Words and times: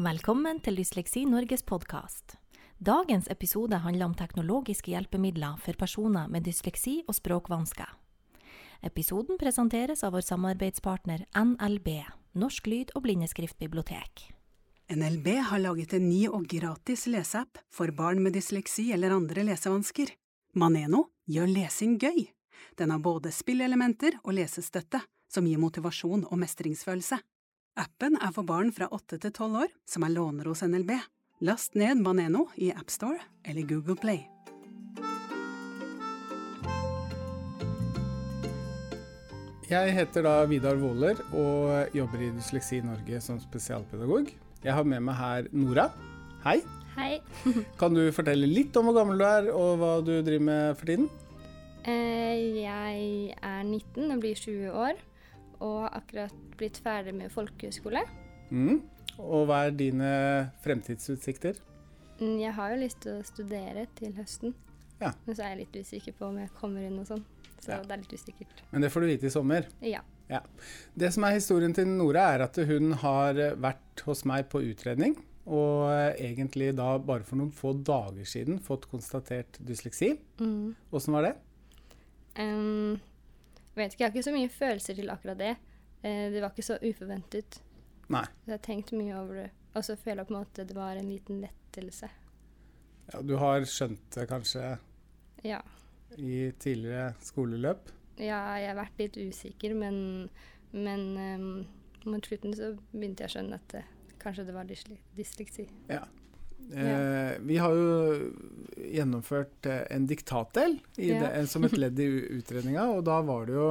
Velkommen 0.00 0.62
til 0.64 0.78
Dysleksi 0.78 1.26
Norges 1.28 1.60
podkast. 1.68 2.38
Dagens 2.80 3.26
episode 3.28 3.76
handler 3.84 4.06
om 4.08 4.14
teknologiske 4.16 4.94
hjelpemidler 4.94 5.58
for 5.60 5.76
personer 5.76 6.30
med 6.32 6.46
dysleksi 6.46 7.02
og 7.04 7.18
språkvansker. 7.18 7.90
Episoden 8.88 9.36
presenteres 9.36 10.00
av 10.06 10.14
vår 10.16 10.24
samarbeidspartner 10.24 11.26
NLB, 11.36 11.90
Norsk 12.32 12.70
lyd- 12.72 12.94
og 12.96 13.04
blindeskriftbibliotek. 13.04 14.22
NLB 14.88 15.28
har 15.50 15.60
laget 15.66 15.92
en 15.98 16.08
ny 16.08 16.22
og 16.30 16.48
gratis 16.48 17.04
leseapp 17.04 17.60
for 17.68 17.92
barn 17.92 18.22
med 18.24 18.38
dysleksi 18.38 18.94
eller 18.96 19.12
andre 19.18 19.44
lesevansker. 19.50 20.14
Maneno 20.56 21.10
gjør 21.28 21.52
lesing 21.58 21.98
gøy. 22.00 22.30
Den 22.80 22.96
har 22.96 23.04
både 23.04 23.34
spillelementer 23.36 24.16
og 24.24 24.32
lesestøtte, 24.38 25.02
som 25.28 25.44
gir 25.44 25.60
motivasjon 25.60 26.24
og 26.24 26.40
mestringsfølelse. 26.40 27.20
Appen 27.80 28.18
er 28.20 28.32
for 28.34 28.44
barn 28.44 28.74
fra 28.76 28.90
8 28.92 29.16
til 29.22 29.30
12 29.32 29.54
år 29.62 29.70
som 29.88 30.04
er 30.04 30.12
låner 30.12 30.50
hos 30.50 30.60
NLB. 30.66 30.90
Last 31.48 31.78
ned 31.80 32.02
Maneno 32.04 32.50
i 32.60 32.68
AppStore 32.74 33.22
eller 33.48 33.64
Google 33.64 33.96
Play. 33.96 34.26
Jeg 39.70 39.94
heter 39.96 40.26
da 40.26 40.34
Vidar 40.50 40.76
Våler 40.76 41.22
og 41.30 41.96
jobber 41.96 42.26
i 42.26 42.30
Dysleksi 42.34 42.82
Norge 42.84 43.22
som 43.24 43.40
spesialpedagog. 43.40 44.28
Jeg 44.60 44.76
har 44.76 44.84
med 44.84 45.00
meg 45.06 45.16
her 45.16 45.48
Nora. 45.54 45.88
Hei. 46.44 46.58
Hei. 46.98 47.14
Kan 47.80 47.96
du 47.96 48.02
fortelle 48.12 48.50
litt 48.50 48.76
om 48.76 48.90
hvor 48.90 48.98
gammel 48.98 49.22
du 49.22 49.24
er 49.24 49.52
og 49.54 49.78
hva 49.80 49.94
du 50.04 50.18
driver 50.18 50.48
med 50.50 50.76
for 50.76 50.90
tiden? 50.90 51.08
Eh, 51.88 52.60
jeg 52.60 53.36
er 53.40 53.62
19 53.64 54.10
og 54.10 54.20
blir 54.20 54.36
20 54.36 54.74
år, 54.74 54.98
og 55.60 55.82
har 55.84 55.90
akkurat 56.00 56.32
blitt 56.58 56.78
ferdig 56.82 57.14
med 57.14 57.30
folkehøyskole. 57.32 58.02
Mm. 58.50 58.80
Og 59.18 59.46
hva 59.48 59.66
er 59.66 59.70
dine 59.76 60.10
fremtidsutsikter? 60.64 61.58
Mm, 62.20 62.38
Jeg 62.40 62.52
har 62.56 62.70
jo 62.74 62.80
lyst 62.82 63.00
til 63.00 63.18
å 63.20 63.24
studere 63.24 63.86
til 63.96 64.12
høsten, 64.16 64.54
Ja. 65.00 65.12
men 65.26 65.36
så 65.36 65.42
er 65.44 65.56
jeg 65.56 65.66
litt 65.66 65.84
usikker 65.86 66.12
på 66.18 66.26
om 66.28 66.38
jeg 66.38 66.50
kommer 66.60 66.80
inn 66.86 66.98
og 66.98 67.06
sånn. 67.06 67.24
Så 67.60 67.68
Ja. 67.72 67.82
det 67.82 67.90
er 67.92 67.96
litt 67.98 68.12
usikkert. 68.12 68.62
Men 68.72 68.80
det 68.82 68.90
får 68.92 69.00
du 69.00 69.06
vite 69.06 69.26
i 69.26 69.30
sommer. 69.30 69.66
Ja. 69.82 70.00
Det 70.96 71.12
som 71.12 71.24
er 71.24 71.32
historien 71.34 71.74
til 71.74 71.86
Nora, 71.88 72.34
er 72.34 72.42
at 72.42 72.56
hun 72.56 72.92
har 72.92 73.34
vært 73.34 74.00
hos 74.04 74.24
meg 74.24 74.48
på 74.48 74.60
utredning. 74.62 75.16
Og 75.46 75.90
egentlig 76.20 76.76
da 76.76 76.98
bare 76.98 77.24
for 77.24 77.36
noen 77.36 77.50
få 77.52 77.72
dager 77.82 78.24
siden 78.24 78.60
fått 78.60 78.86
konstatert 78.88 79.58
dysleksi. 79.64 80.18
Mm. 80.38 80.76
Var 80.92 81.22
det? 81.22 81.36
Em, 82.36 83.00
vet 83.76 83.92
ikke, 83.94 84.02
jeg 84.02 84.10
har 84.10 84.16
ikke 84.16 84.26
så 84.28 84.34
mye 84.34 84.48
følelser 84.52 84.94
til 84.98 85.10
akkurat 85.12 85.38
det. 85.38 85.52
Eh, 86.02 86.26
det 86.32 86.40
var 86.42 86.50
ikke 86.50 86.66
så 86.66 86.78
uforventet. 86.82 87.60
Nei. 88.10 88.24
Så 88.26 88.50
jeg 88.50 88.56
har 88.56 88.64
tenkt 88.66 88.92
mye 88.96 89.14
over 89.20 89.34
det. 89.44 89.50
Og 89.78 89.84
så 89.86 89.94
føler 89.96 90.24
jeg 90.24 90.26
på 90.30 90.34
en 90.34 90.40
måte 90.40 90.64
det 90.66 90.74
var 90.76 90.96
en 90.98 91.10
liten 91.12 91.40
lettelse. 91.44 92.08
Ja, 93.12 93.20
du 93.22 93.36
har 93.38 93.62
skjønt 93.66 94.10
det 94.14 94.28
kanskje 94.30 94.78
Ja. 95.44 95.60
i 96.18 96.50
tidligere 96.58 97.14
skoleløp? 97.22 97.90
Ja, 98.18 98.40
jeg 98.58 98.68
har 98.74 98.76
vært 98.82 98.98
litt 98.98 99.16
usikker, 99.16 99.74
men, 99.74 100.28
men 100.72 101.04
um, 101.16 101.66
mot 102.10 102.26
slutten 102.26 102.52
så 102.54 102.74
begynte 102.92 103.24
jeg 103.24 103.30
å 103.30 103.34
skjønne 103.36 103.58
at 103.60 103.68
det, 103.72 103.84
kanskje 104.20 104.44
det 104.50 104.54
var 104.54 104.68
dysleksi. 105.16 105.68
Ja. 105.88 106.02
Eh, 106.70 107.38
vi 107.42 107.56
har 107.58 107.74
jo 107.74 108.32
gjennomført 108.78 109.66
eh, 109.66 109.82
en 109.90 110.06
diktatdel 110.06 110.76
i 110.98 111.08
Ja. 111.10 111.22
det, 111.24 111.48
som 111.50 111.64
et 111.66 111.74
ledd 111.78 111.98
i 111.98 112.06
utredninga, 112.38 112.84
og 112.94 113.04
da 113.08 113.20
var 113.26 113.48
det 113.48 113.56
jo 113.56 113.70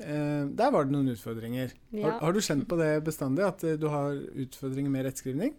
eh, 0.00 0.46
Der 0.48 0.70
var 0.72 0.86
det 0.86 0.94
noen 0.94 1.12
utfordringer. 1.12 1.74
Ja. 1.92 2.06
Har, 2.06 2.20
har 2.24 2.32
du 2.32 2.40
kjent 2.40 2.66
på 2.70 2.78
det 2.80 3.04
bestandig, 3.04 3.44
at 3.44 3.64
eh, 3.64 3.76
du 3.76 3.88
har 3.92 4.16
utfordringer 4.16 4.90
med 4.90 5.04
rettskrivning? 5.10 5.54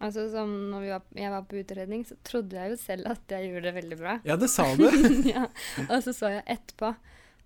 Altså 0.00 0.30
som 0.32 0.48
når 0.72 0.80
vi 0.80 0.92
var, 0.94 1.02
jeg 1.12 1.30
var 1.34 1.42
på 1.44 1.58
utredning, 1.60 2.06
så 2.08 2.16
trodde 2.24 2.56
jeg 2.56 2.72
jo 2.72 2.76
selv 2.80 3.10
at 3.12 3.34
jeg 3.34 3.50
gjorde 3.50 3.66
det 3.68 3.74
veldig 3.76 3.98
bra. 4.00 4.14
Ja, 4.24 4.36
det 4.40 4.48
sa 4.48 4.64
du! 4.78 4.86
ja. 5.34 5.44
Og 5.90 5.98
så 6.06 6.14
så 6.16 6.30
jeg 6.38 6.46
etterpå 6.56 6.94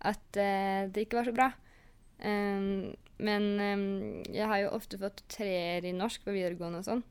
at 0.04 0.38
eh, 0.38 0.84
det 0.94 1.06
ikke 1.06 1.18
var 1.18 1.26
så 1.26 1.34
bra. 1.34 1.48
Um, 2.24 2.94
men 3.18 3.48
um, 3.58 4.22
jeg 4.30 4.46
har 4.46 4.60
jo 4.62 4.70
ofte 4.76 5.00
fått 5.00 5.24
treer 5.30 5.84
i 5.86 5.92
norsk 5.96 6.22
på 6.24 6.34
videregående 6.34 6.78
og 6.82 6.86
sånn. 6.86 7.02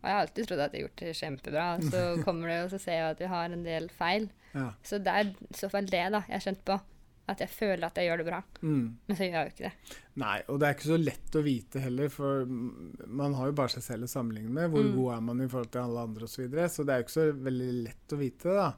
Og 0.00 0.06
jeg 0.08 0.14
har 0.16 0.22
alltid 0.24 0.46
trodd 0.48 0.60
at 0.64 0.72
jeg 0.72 0.80
har 0.80 0.88
gjort 0.88 1.02
det 1.04 1.16
kjempebra, 1.18 1.64
så 1.90 2.04
kommer 2.26 2.48
det, 2.48 2.60
og 2.64 2.70
så 2.72 2.78
ser 2.80 2.96
jeg 2.98 3.10
at 3.16 3.20
jeg 3.20 3.28
har 3.32 3.50
en 3.56 3.64
del 3.66 3.88
feil. 3.92 4.30
Ja. 4.54 4.70
Så 4.82 4.98
det 4.98 5.12
er 5.12 5.28
i 5.30 5.56
så 5.60 5.68
fall 5.70 5.86
det 5.90 6.06
da 6.14 6.22
jeg 6.26 6.36
har 6.38 6.46
kjent 6.48 6.64
på. 6.64 6.78
At 7.30 7.38
jeg 7.44 7.52
føler 7.52 7.84
at 7.86 7.98
jeg 8.00 8.08
gjør 8.08 8.18
det 8.18 8.24
bra. 8.26 8.38
Mm. 8.66 8.86
Men 9.06 9.14
så 9.16 9.22
gjør 9.22 9.34
jeg 9.36 9.44
jo 9.44 9.52
ikke 9.52 9.68
det. 9.68 9.98
Nei, 10.18 10.38
og 10.50 10.56
det 10.58 10.66
er 10.66 10.72
ikke 10.74 10.88
så 10.88 10.96
lett 10.98 11.36
å 11.38 11.42
vite 11.46 11.82
heller, 11.84 12.08
for 12.10 12.48
man 13.20 13.36
har 13.38 13.52
jo 13.52 13.54
bare 13.60 13.70
seg 13.76 13.84
selv 13.86 14.08
å 14.08 14.10
sammenligne 14.10 14.50
med. 14.56 14.72
Hvor 14.72 14.82
Mm. 14.82 14.96
god 14.96 15.12
er 15.14 15.20
man 15.28 15.44
i 15.44 15.46
forhold 15.52 15.70
til 15.70 15.82
alle 15.84 16.06
andre 16.08 16.26
osv. 16.26 16.32
Så, 16.34 16.42
videre, 16.42 16.64
så 16.74 16.82
det 16.88 16.94
er 16.96 16.98
jo 16.98 17.06
ikke 17.06 17.14
så 17.18 17.26
veldig 17.46 17.68
lett 17.84 18.16
å 18.16 18.18
vite, 18.18 18.56
da. 18.56 18.72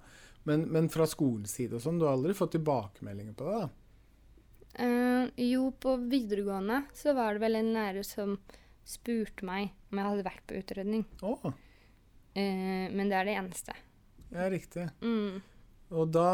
Men, 0.51 0.67
men 0.75 0.91
fra 0.93 1.07
skolens 1.09 1.55
side 1.57 1.79
og 1.79 1.85
sånn, 1.87 2.03
du 2.03 2.05
har 2.05 2.13
aldri 2.19 2.35
fått 2.37 2.53
tilbakemeldinger 2.59 3.39
på 3.39 3.47
det? 3.49 3.63
da? 3.63 3.71
Uh, 4.73 5.29
jo, 5.37 5.67
på 5.81 5.97
videregående 6.09 6.83
så 6.97 7.13
var 7.17 7.35
det 7.37 7.43
vel 7.45 7.59
en 7.59 7.73
lærer 7.75 8.05
som 8.09 8.39
spurte 8.85 9.45
meg 9.47 9.71
om 9.91 9.99
jeg 10.01 10.09
hadde 10.09 10.27
vært 10.27 10.45
på 10.49 10.59
utredning. 10.59 11.05
Oh. 11.23 11.53
Eh, 12.35 12.89
men 12.93 13.09
det 13.11 13.17
er 13.19 13.29
det 13.29 13.37
eneste. 13.39 13.75
ja, 14.33 14.49
riktig. 14.51 14.89
Mm. 15.03 15.43
Og 15.93 16.09
da 16.09 16.29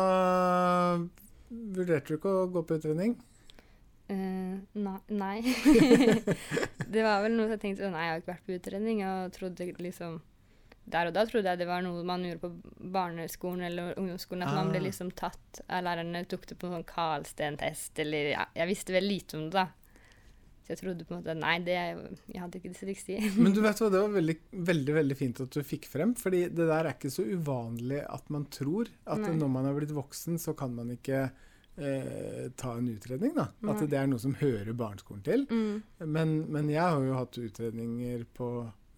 vurderte 1.50 2.12
du 2.12 2.18
ikke 2.18 2.30
å 2.30 2.48
gå 2.52 2.62
på 2.68 2.78
utredning? 2.78 3.16
Eh, 4.08 4.56
nei. 5.12 5.38
det 6.94 7.02
var 7.04 7.20
vel 7.24 7.34
noe 7.36 7.50
jeg 7.52 7.60
tenkte 7.60 7.84
sånn, 7.84 7.92
Nei, 7.96 8.06
jeg 8.06 8.12
har 8.14 8.22
ikke 8.22 8.32
vært 8.32 8.46
på 8.46 8.56
utredning. 8.56 9.02
Og 9.04 9.32
trodde 9.36 9.66
liksom 9.84 10.20
Der 10.88 11.10
og 11.10 11.12
da 11.12 11.26
trodde 11.28 11.52
jeg 11.52 11.60
det 11.60 11.66
var 11.68 11.82
noe 11.84 12.00
man 12.08 12.22
gjorde 12.24 12.46
på 12.46 12.86
barneskolen 12.94 13.66
eller 13.68 13.98
ungdomsskolen. 14.00 14.46
At 14.46 14.54
man 14.56 14.70
ble 14.72 14.80
Ah. 14.80 14.86
liksom 14.86 15.10
tatt 15.12 15.60
av 15.68 15.82
lærerne, 15.84 16.24
tok 16.30 16.46
det 16.48 16.56
på 16.56 16.70
en 16.70 16.78
sånn 16.78 16.88
Karlsten-test, 16.88 17.98
eller 17.98 18.30
ja, 18.32 18.46
Jeg 18.56 18.70
visste 18.70 18.94
vel 18.96 19.04
lite 19.04 19.36
om 19.36 19.50
det, 19.50 19.58
da. 19.58 19.66
Så 20.68 20.74
jeg 20.74 20.80
trodde 20.82 21.04
på 21.08 21.14
en 21.16 21.22
måte 21.22 21.34
Nei, 21.38 21.54
det 21.64 21.74
er 21.80 22.00
Jeg 22.28 22.42
hadde 22.42 22.58
ikke 22.60 22.72
dysleksi. 22.74 23.14
Men 23.40 23.54
du 23.56 23.62
vet 23.64 23.78
hva, 23.80 23.88
det 23.88 24.02
var 24.02 24.10
veldig, 24.12 24.34
veldig 24.68 24.96
veldig 24.98 25.16
fint 25.16 25.38
at 25.40 25.54
du 25.56 25.62
fikk 25.64 25.88
frem, 25.88 26.12
fordi 26.18 26.42
det 26.52 26.66
der 26.68 26.84
er 26.84 26.92
ikke 26.92 27.12
så 27.14 27.24
uvanlig 27.24 28.02
at 28.04 28.28
man 28.34 28.44
tror 28.52 28.90
at 29.08 29.22
Nei. 29.24 29.36
når 29.40 29.52
man 29.54 29.68
har 29.68 29.78
blitt 29.78 29.94
voksen, 29.96 30.36
så 30.42 30.52
kan 30.58 30.74
man 30.76 30.92
ikke 30.92 31.22
eh, 31.24 32.50
ta 32.60 32.74
en 32.76 32.90
utredning, 32.92 33.32
da. 33.38 33.48
At 33.72 33.80
det 33.88 33.96
er 33.96 34.10
noe 34.12 34.20
som 34.20 34.36
hører 34.42 34.76
barneskolen 34.76 35.24
til. 35.24 35.46
Mm. 35.48 36.04
Men, 36.18 36.36
men 36.52 36.68
jeg 36.74 36.84
har 36.84 37.00
jo 37.00 37.16
hatt 37.16 37.40
utredninger 37.40 38.28
på 38.36 38.50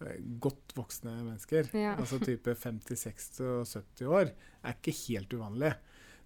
eh, 0.03 0.19
godt 0.43 0.75
voksne 0.75 1.15
mennesker. 1.21 1.71
Ja. 1.71 1.95
Altså 2.01 2.19
type 2.19 2.57
50, 2.57 2.99
60 3.07 3.41
og 3.47 3.63
70 3.63 4.11
år. 4.19 4.35
er 4.59 4.75
ikke 4.75 4.97
helt 5.05 5.39
uvanlig. 5.39 5.71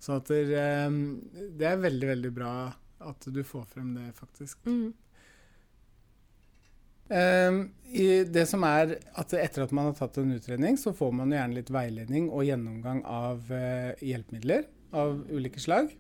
Så 0.02 0.18
at 0.18 0.34
det, 0.34 0.58
eh, 0.58 1.00
det 1.54 1.70
er 1.70 1.86
veldig, 1.86 2.12
veldig 2.16 2.34
bra 2.34 2.56
at 3.06 3.28
du 3.30 3.44
får 3.46 3.66
frem 3.70 3.94
det, 3.94 4.10
faktisk. 4.18 4.66
Mm. 4.66 4.94
Ehm, 7.14 7.60
i 7.96 8.24
det 8.26 8.48
som 8.50 8.64
er 8.66 8.96
at 9.16 9.34
Etter 9.38 9.66
at 9.68 9.74
man 9.76 9.92
har 9.92 9.98
tatt 10.00 10.18
en 10.18 10.34
utredning, 10.36 10.78
så 10.80 10.94
får 10.96 11.14
man 11.16 11.32
jo 11.32 11.38
gjerne 11.38 11.60
litt 11.60 11.70
veiledning 11.74 12.32
og 12.32 12.48
gjennomgang 12.48 13.04
av 13.08 13.52
eh, 13.54 13.94
hjelpemidler 14.04 14.66
av 14.96 15.22
ulike 15.30 15.62
slag. 15.62 15.94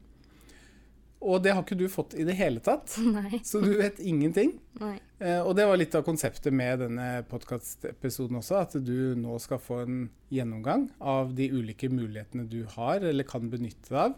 Og 1.26 1.40
det 1.42 1.56
har 1.56 1.64
ikke 1.64 1.78
du 1.80 1.88
fått 1.90 2.14
i 2.20 2.26
det 2.28 2.36
hele 2.38 2.62
tatt, 2.62 2.98
Nei. 3.16 3.40
så 3.46 3.62
du 3.64 3.72
vet 3.80 4.02
ingenting. 4.04 4.56
Eh, 4.82 5.40
og 5.40 5.56
det 5.58 5.66
var 5.70 5.80
litt 5.80 5.96
av 5.98 6.04
konseptet 6.06 6.54
med 6.54 6.84
denne 6.84 7.08
podkastepisoden 7.30 8.42
også, 8.42 8.60
at 8.62 8.76
du 8.86 9.16
nå 9.18 9.38
skal 9.42 9.62
få 9.62 9.82
en 9.86 10.00
gjennomgang 10.34 10.90
av 11.00 11.34
de 11.38 11.48
ulike 11.54 11.90
mulighetene 11.90 12.46
du 12.50 12.64
har 12.76 13.06
eller 13.06 13.28
kan 13.30 13.48
benytte 13.50 13.94
deg 13.94 14.02
av 14.04 14.18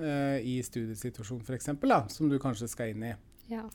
eh, 0.00 0.38
i 0.46 0.60
studiesituasjonen 0.64 1.44
f.eks., 1.44 2.14
som 2.14 2.30
du 2.30 2.38
kanskje 2.40 2.70
skal 2.72 2.94
inn 2.94 3.10
i. 3.10 3.16
Ja. 3.50 3.66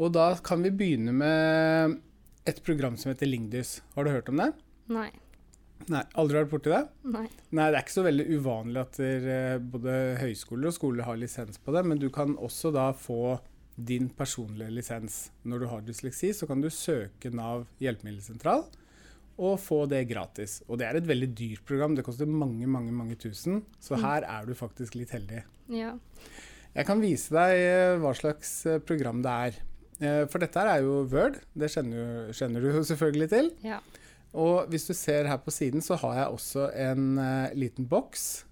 Og 0.00 0.12
da 0.16 0.30
kan 0.44 0.62
vi 0.64 0.70
begynne 0.72 1.12
med 1.12 1.98
et 2.48 2.60
program 2.64 2.96
som 2.96 3.10
heter 3.12 3.28
Lingdys. 3.28 3.80
Har 3.94 4.06
du 4.06 4.10
hørt 4.14 4.30
om 4.32 4.40
det? 4.40 4.50
Nei. 4.90 5.10
Nei, 5.90 6.02
aldri 6.20 6.40
vært 6.42 6.50
borti 6.52 6.72
det? 6.72 6.80
Nei. 7.08 7.26
Nei, 7.56 7.66
det 7.72 7.78
er 7.78 7.84
ikke 7.84 7.94
så 7.98 8.04
veldig 8.04 8.26
uvanlig 8.36 8.80
at 8.82 8.98
der, 9.00 9.28
eh, 9.32 9.58
både 9.72 9.94
høyskoler 10.20 10.68
og 10.68 10.76
skoler 10.76 11.06
har 11.06 11.16
lisens 11.20 11.56
på 11.60 11.72
det, 11.72 11.84
men 11.88 11.98
du 12.00 12.08
kan 12.12 12.34
også 12.36 12.72
da 12.74 12.90
få 12.92 13.38
din 13.80 14.10
personlige 14.12 14.68
lisens. 14.76 15.30
Når 15.48 15.60
du 15.62 15.66
har 15.70 15.80
dysleksi, 15.86 16.32
så 16.36 16.46
kan 16.48 16.60
du 16.60 16.68
søke 16.68 17.32
Nav 17.32 17.64
hjelpemiddelsentral 17.80 18.66
og 19.40 19.56
få 19.60 19.86
det 19.88 20.02
gratis. 20.10 20.58
Og 20.68 20.78
det 20.80 20.86
er 20.90 20.96
et 21.00 21.08
veldig 21.08 21.30
dyrt 21.38 21.64
program, 21.64 21.94
det 21.96 22.04
koster 22.04 22.28
mange, 22.28 22.66
mange, 22.68 22.92
mange 22.92 23.16
tusen, 23.16 23.62
så 23.80 23.96
Mm. 23.96 24.02
her 24.04 24.22
er 24.28 24.46
du 24.46 24.52
faktisk 24.54 24.94
litt 24.96 25.10
heldig. 25.16 25.42
Ja. 25.68 25.94
Jeg 26.74 26.86
kan 26.86 27.00
vise 27.00 27.30
deg 27.32 27.56
eh, 27.56 27.96
hva 27.98 28.12
slags 28.14 28.66
eh, 28.66 28.78
program 28.78 29.22
det 29.22 29.30
er. 29.32 29.62
Eh, 30.00 30.24
For 30.32 30.42
dette 30.42 30.64
er 30.64 30.84
jo 30.84 31.02
Word, 31.12 31.40
det 31.52 31.70
kjenner, 31.72 32.30
kjenner 32.36 32.64
du 32.64 32.70
jo 32.72 32.84
selvfølgelig 32.88 33.28
til. 33.32 33.50
Ja. 33.66 33.80
Og 34.30 34.70
hvis 34.70 34.86
du 34.86 34.94
ser 34.94 35.28
her 35.28 35.40
på 35.42 35.52
siden, 35.54 35.82
så 35.82 35.98
har 36.00 36.20
jeg 36.20 36.36
også 36.36 36.68
en 36.88 37.18
eh, 37.18 37.56
liten 37.58 37.88
boks 37.90 38.44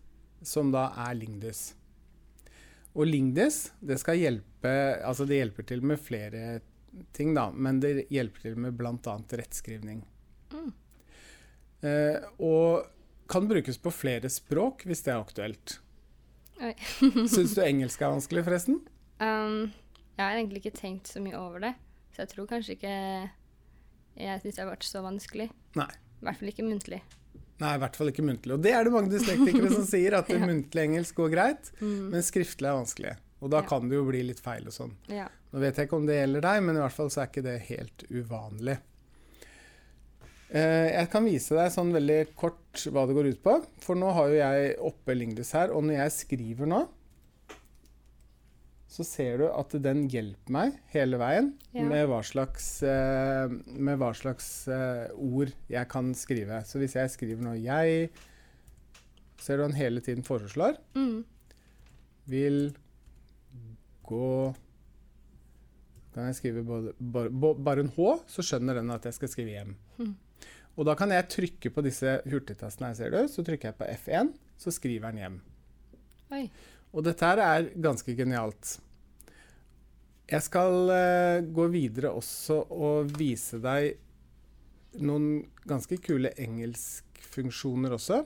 som 0.45 0.73
da 0.75 0.89
er 1.07 1.17
Lingdys. 1.19 1.73
Og 2.99 3.07
Lingdys, 3.07 3.69
det 3.85 3.99
skal 4.01 4.19
hjelpe 4.19 4.71
Altså 5.07 5.23
det 5.29 5.37
hjelper 5.39 5.67
til 5.69 5.85
med 5.87 6.01
flere 6.03 6.61
ting, 7.15 7.31
da. 7.37 7.49
Men 7.55 7.79
det 7.83 8.09
hjelper 8.11 8.43
til 8.43 8.57
med 8.59 8.75
bl.a. 8.79 9.15
rettskrivning. 9.39 10.01
Mm. 10.51 10.71
Eh, 11.87 12.17
og 12.43 12.89
kan 13.31 13.47
brukes 13.47 13.79
på 13.79 13.93
flere 13.95 14.31
språk 14.33 14.83
hvis 14.89 15.05
det 15.07 15.13
er 15.15 15.21
aktuelt. 15.21 15.79
Syns 16.59 17.55
du 17.55 17.63
engelsk 17.69 18.03
er 18.03 18.17
vanskelig, 18.17 18.43
forresten? 18.49 18.81
Um, 19.23 19.71
jeg 20.19 20.27
har 20.27 20.37
egentlig 20.41 20.61
ikke 20.65 20.79
tenkt 20.81 21.07
så 21.11 21.21
mye 21.23 21.39
over 21.39 21.61
det, 21.63 21.75
så 22.15 22.25
jeg 22.25 22.33
tror 22.35 22.49
kanskje 22.51 22.75
ikke 22.77 22.95
jeg 24.19 24.41
syns 24.43 24.57
det 24.57 24.65
har 24.65 24.73
vært 24.73 24.87
så 24.89 25.03
vanskelig. 25.05 25.49
Nei. 25.79 25.89
I 26.19 26.25
hvert 26.27 26.39
fall 26.41 26.49
ikke 26.51 26.67
muntlig. 26.67 26.99
Nei, 27.63 27.71
i 27.75 27.79
hvert 27.83 27.97
fall 27.99 28.11
ikke 28.11 28.25
muntlig. 28.27 28.53
Og 28.57 28.63
det 28.63 28.73
er 28.75 28.85
det 28.87 28.93
mange 28.95 29.11
dyslektikere 29.13 29.71
som 29.71 29.85
sier, 29.87 30.17
at 30.19 30.29
Ja. 30.35 30.39
muntlig 30.43 30.83
engelsk 30.89 31.15
går 31.21 31.31
greit, 31.35 31.71
Mm. 31.81 32.11
men 32.11 32.23
skriftlig 32.27 32.67
er 32.67 32.79
vanskelig. 32.81 33.17
Og 33.41 33.51
da 33.51 33.61
Ja. 33.63 33.69
kan 33.71 33.89
det 33.89 33.95
jo 33.95 34.05
bli 34.09 34.23
litt 34.27 34.41
feil 34.43 34.67
og 34.67 34.73
sånn. 34.75 34.93
Ja. 35.09 35.29
Nå 35.53 35.61
vet 35.63 35.77
jeg 35.79 35.87
ikke 35.89 35.97
om 35.97 36.07
det 36.07 36.17
gjelder 36.19 36.41
deg, 36.43 36.63
men 36.67 36.77
i 36.77 36.81
hvert 36.83 36.93
fall 36.99 37.11
så 37.15 37.23
er 37.23 37.27
ikke 37.31 37.43
det 37.47 37.61
helt 37.69 38.05
uvanlig. 38.11 38.79
Eh, 40.51 40.89
jeg 40.97 41.11
kan 41.13 41.25
vise 41.29 41.55
deg 41.55 41.71
sånn 41.75 41.91
veldig 41.93 42.21
kort 42.35 42.85
hva 42.89 43.07
det 43.07 43.15
går 43.19 43.27
ut 43.35 43.43
på. 43.45 43.55
For 43.85 43.95
nå 44.01 44.11
har 44.17 44.29
jo 44.33 44.39
jeg 44.41 44.77
oppe 44.81 45.15
Lingdis 45.17 45.53
her, 45.53 45.71
og 45.77 45.85
når 45.85 45.99
jeg 46.03 46.15
skriver 46.17 46.67
nå, 46.71 46.83
så 48.89 49.05
ser 49.05 49.39
du 49.43 49.47
at 49.53 49.75
den 49.85 50.07
hjelper 50.09 50.51
meg 50.55 50.79
hele 50.95 51.19
veien 51.21 51.51
Ja. 51.77 51.83
med 51.85 52.07
hva 52.09 52.23
slags, 52.25 52.83
uh, 52.83 53.49
med 53.69 53.99
hva 54.01 54.15
slags 54.17 54.47
uh, 54.73 55.09
ord 55.15 55.53
jeg 55.69 55.89
kan 55.93 56.15
skrive. 56.17 56.63
Så 56.65 56.81
hvis 56.81 56.95
jeg 56.97 57.11
skriver 57.13 57.43
noe 57.45 57.59
'jeg', 57.61 58.09
ser 59.39 59.57
du 59.59 59.63
han 59.63 59.73
hele 59.77 60.01
tiden 60.01 60.25
foreslår 60.25 60.79
Mm. 60.95 61.25
vil 62.27 62.75
gå 64.05 64.55
Kan 66.15 66.25
jeg 66.27 66.35
skrive 66.35 66.65
både, 66.65 66.93
bare, 66.99 67.31
bare 67.55 67.81
en 67.81 67.93
H, 67.95 68.07
så 68.27 68.43
skjønner 68.43 68.75
den 68.75 68.91
at 68.91 69.05
jeg 69.05 69.15
skal 69.15 69.29
skrive 69.29 69.51
hjem. 69.55 69.77
Mm. 70.01 70.15
Og 70.79 70.87
da 70.87 70.95
kan 70.99 71.11
jeg 71.11 71.29
trykke 71.29 71.71
på 71.71 71.83
disse 71.85 72.21
hurtigtastene 72.25 72.89
her, 72.89 72.95
ser 72.99 73.11
du. 73.11 73.29
Så 73.31 73.45
trykker 73.47 73.69
jeg 73.71 73.77
på 73.79 73.85
F1, 73.85 74.33
så 74.59 74.73
skriver 74.75 75.13
den 75.13 75.19
hjem. 75.23 75.41
Oi. 76.33 76.51
Og 76.95 77.05
dette 77.05 77.27
her 77.29 77.41
er 77.45 77.71
ganske 77.77 78.15
genialt. 78.17 78.79
Jeg 80.29 80.45
skal 80.45 80.91
eh, 80.93 81.47
gå 81.57 81.69
videre 81.73 82.13
også 82.17 82.61
og 82.75 83.13
vise 83.17 83.61
deg 83.65 83.95
noen 85.05 85.45
ganske 85.69 85.99
kule 86.05 86.33
engelskfunksjoner 86.41 87.95
også. 87.97 88.23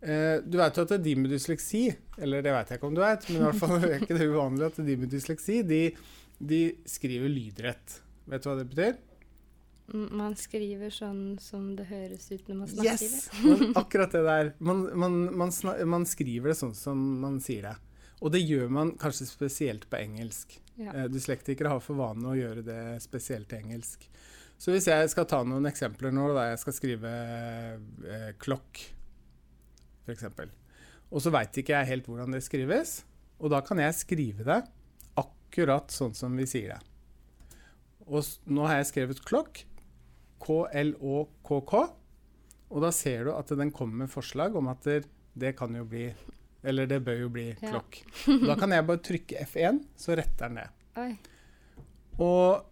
Eh, 0.00 0.36
du 0.44 0.56
vet 0.60 0.76
jo 0.76 0.84
at 0.86 0.94
de 1.04 1.14
med 1.16 1.32
dysleksi, 1.32 1.86
eller 2.20 2.44
det 2.44 2.54
vet 2.56 2.72
jeg 2.72 2.80
ikke 2.80 2.88
om 2.88 2.96
du 2.96 3.02
vet, 3.04 3.28
men 3.28 3.40
i 3.40 3.46
hvert 3.48 3.60
fall 3.60 3.76
er 3.88 3.98
ikke 4.00 4.16
det 4.16 4.30
uvanlig 4.32 4.68
at 4.70 4.80
de 4.84 4.96
med 5.00 5.12
dysleksi, 5.12 5.60
de, 5.68 5.82
de 6.40 6.62
skriver 6.88 7.32
lydrett. 7.32 8.00
Vet 8.30 8.44
du 8.44 8.50
hva 8.50 8.58
det 8.60 8.68
betyr? 8.72 9.00
Man 9.92 10.34
skriver 10.38 10.92
sånn 10.94 11.38
som 11.42 11.72
det 11.78 11.88
høres 11.90 12.28
ut 12.30 12.46
når 12.48 12.58
man 12.62 12.68
snakker. 12.70 13.04
Yes! 13.04 13.28
det. 13.42 13.70
akkurat 13.80 14.12
det 14.14 14.22
der. 14.26 14.52
Man, 14.58 14.84
man, 14.98 15.16
man, 15.40 15.50
sna- 15.54 15.78
man 15.88 16.06
skriver 16.06 16.52
det 16.52 16.58
sånn 16.60 16.74
som 16.78 17.00
man 17.22 17.40
sier 17.42 17.66
det. 17.70 17.76
Og 18.20 18.32
det 18.34 18.42
gjør 18.44 18.68
man 18.72 18.92
kanskje 19.00 19.26
spesielt 19.30 19.86
på 19.90 19.98
engelsk. 19.98 20.58
Ja. 20.76 20.92
Eh, 20.94 21.08
Dyslektikere 21.12 21.72
har 21.72 21.82
for 21.84 21.98
vane 21.98 22.28
å 22.30 22.36
gjøre 22.36 22.62
det 22.66 22.80
spesielt 23.02 23.48
til 23.50 23.64
engelsk. 23.64 24.06
Så 24.60 24.74
hvis 24.74 24.90
jeg 24.90 25.08
skal 25.08 25.24
ta 25.28 25.40
noen 25.48 25.64
eksempler 25.70 26.12
nå, 26.12 26.26
da 26.36 26.50
jeg 26.50 26.60
skal 26.60 26.76
skrive 26.76 27.12
eh, 28.04 28.26
klokk, 28.40 28.82
f.eks., 30.04 30.26
og 31.10 31.24
så 31.24 31.32
veit 31.34 31.56
ikke 31.58 31.74
jeg 31.74 31.88
helt 31.88 32.06
hvordan 32.06 32.36
det 32.36 32.42
skrives, 32.44 33.00
og 33.40 33.50
da 33.50 33.62
kan 33.66 33.80
jeg 33.82 33.96
skrive 33.98 34.44
det 34.46 34.60
akkurat 35.18 35.90
sånn 35.90 36.12
som 36.14 36.36
vi 36.38 36.44
sier 36.46 36.76
det. 36.76 36.80
Og 38.10 38.26
nå 38.52 38.66
har 38.68 38.80
jeg 38.80 38.90
skrevet 38.92 39.24
klokk, 39.26 39.64
K-L-Å-K-K, 40.40 41.80
og 42.70 42.84
da 42.84 42.90
ser 42.94 43.26
du 43.26 43.32
at 43.34 43.50
den 43.58 43.72
kommer 43.74 44.04
med 44.04 44.12
forslag 44.12 44.54
om 44.56 44.70
at 44.72 44.86
det, 44.86 45.54
kan 45.58 45.74
jo 45.74 45.84
bli 45.88 46.06
Eller 46.62 46.86
det 46.86 47.00
bør 47.04 47.22
jo 47.24 47.30
bli 47.32 47.46
klokk. 47.58 48.02
Ja. 48.26 48.36
da 48.50 48.56
kan 48.60 48.72
jeg 48.74 48.86
bare 48.86 49.02
trykke 49.04 49.46
F1, 49.46 49.80
så 49.96 50.16
retter 50.18 50.50
den 50.50 50.60
det. 50.60 50.68
Oi. 51.00 51.10
Og 52.20 52.66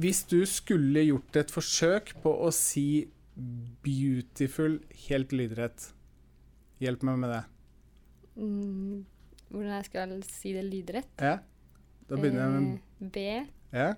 hvis 0.00 0.22
du 0.30 0.40
skulle 0.48 1.04
gjort 1.04 1.36
et 1.36 1.52
forsøk 1.52 2.14
på 2.22 2.32
å 2.32 2.50
si 2.54 3.08
'beautiful' 3.38 4.80
helt 5.08 5.32
lydrett 5.32 5.92
Hjelp 6.78 7.02
meg 7.02 7.18
med 7.18 7.30
det. 7.32 7.42
Mm, 8.38 9.06
hvordan 9.50 9.72
jeg 9.74 9.86
skal 9.88 10.12
si 10.22 10.52
det 10.54 10.62
lydrett? 10.64 11.10
Ja? 11.18 11.38
Da 12.08 12.16
begynner 12.16 12.44
jeg 12.44 12.50
med 12.54 12.78
Eh, 12.98 13.10
B 13.12 13.24
ja. 13.72 13.94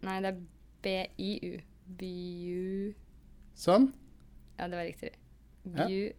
Nei, 0.00 0.16
det 0.24 0.30
er 0.30 0.38
B-I-U. 0.82 1.60
Biu 1.98 2.92
Sånn. 3.60 3.90
Ja, 4.58 4.68
det 4.68 4.76
var 4.78 4.84
riktig. 4.86 5.10
Ja. 5.64 5.86
Biu 5.88 6.12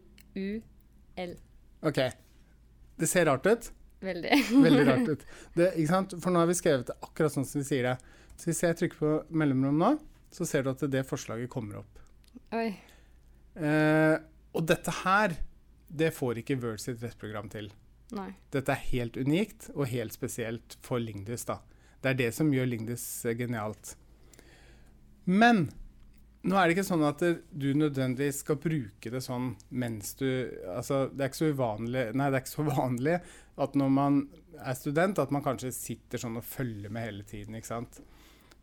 T-I-F-U-L. 0.00 1.34
OK. 1.82 1.98
Det 3.00 3.06
ser 3.08 3.26
rart 3.28 3.46
ut. 3.48 3.70
Veldig. 4.00 4.30
Veldig 4.64 4.86
rart 4.88 5.08
ut. 5.14 5.26
Det, 5.56 5.70
ikke 5.76 5.90
sant? 5.92 6.14
For 6.22 6.32
nå 6.32 6.42
har 6.42 6.48
vi 6.50 6.56
skrevet 6.58 6.86
det 6.90 6.96
akkurat 7.04 7.34
sånn 7.34 7.46
som 7.48 7.60
vi 7.62 7.66
sier 7.68 7.84
det. 7.90 7.96
Så 8.40 8.48
hvis 8.50 8.62
jeg 8.64 8.78
trykker 8.80 9.00
på 9.00 9.12
mellomrom 9.36 9.78
nå, 9.80 9.90
så 10.32 10.46
ser 10.48 10.64
du 10.64 10.70
at 10.72 10.84
det 10.92 11.04
forslaget 11.08 11.50
kommer 11.52 11.82
opp. 11.82 12.00
Oi. 12.56 12.68
Eh, 13.60 14.16
og 14.56 14.62
dette 14.70 14.94
her, 15.02 15.34
det 15.90 16.12
får 16.16 16.40
ikke 16.42 16.56
Word 16.62 16.80
sitt 16.82 17.02
rettprogram 17.04 17.50
til. 17.52 17.68
Nei. 18.16 18.30
Dette 18.54 18.72
er 18.74 18.86
helt 18.90 19.18
unikt 19.20 19.68
og 19.74 19.84
helt 19.90 20.14
spesielt 20.16 20.76
for 20.82 21.02
Lingdis. 21.02 21.44
da. 21.50 21.60
Det 22.00 22.12
er 22.12 22.18
det 22.18 22.30
som 22.36 22.50
gjør 22.52 22.68
Lingdis 22.70 23.04
eh, 23.26 23.36
genialt. 23.38 23.94
Men 25.28 25.68
nå 26.40 26.56
er 26.56 26.66
det 26.66 26.78
ikke 26.78 26.88
sånn 26.88 27.04
at 27.04 27.20
du 27.52 27.68
nødvendigvis 27.76 28.40
skal 28.44 28.56
bruke 28.62 29.12
det 29.12 29.20
sånn 29.20 29.50
mens 29.76 30.14
du 30.16 30.24
altså 30.72 31.02
Det 31.12 31.20
er 31.20 31.28
ikke 31.28 31.40
så 31.42 31.50
uvanlig 31.52 32.04
Nei, 32.16 32.30
det 32.32 32.38
er 32.38 32.40
ikke 32.40 32.54
så 32.54 32.64
vanlig 32.78 33.18
at 33.60 33.76
når 33.76 33.90
man 33.92 34.22
er 34.56 34.76
student, 34.76 35.20
at 35.20 35.32
man 35.34 35.44
kanskje 35.44 35.72
sitter 35.74 36.20
sånn 36.20 36.38
og 36.40 36.44
følger 36.46 36.92
med 36.92 37.04
hele 37.04 37.24
tiden. 37.28 37.58
ikke 37.58 37.68
sant? 37.68 37.98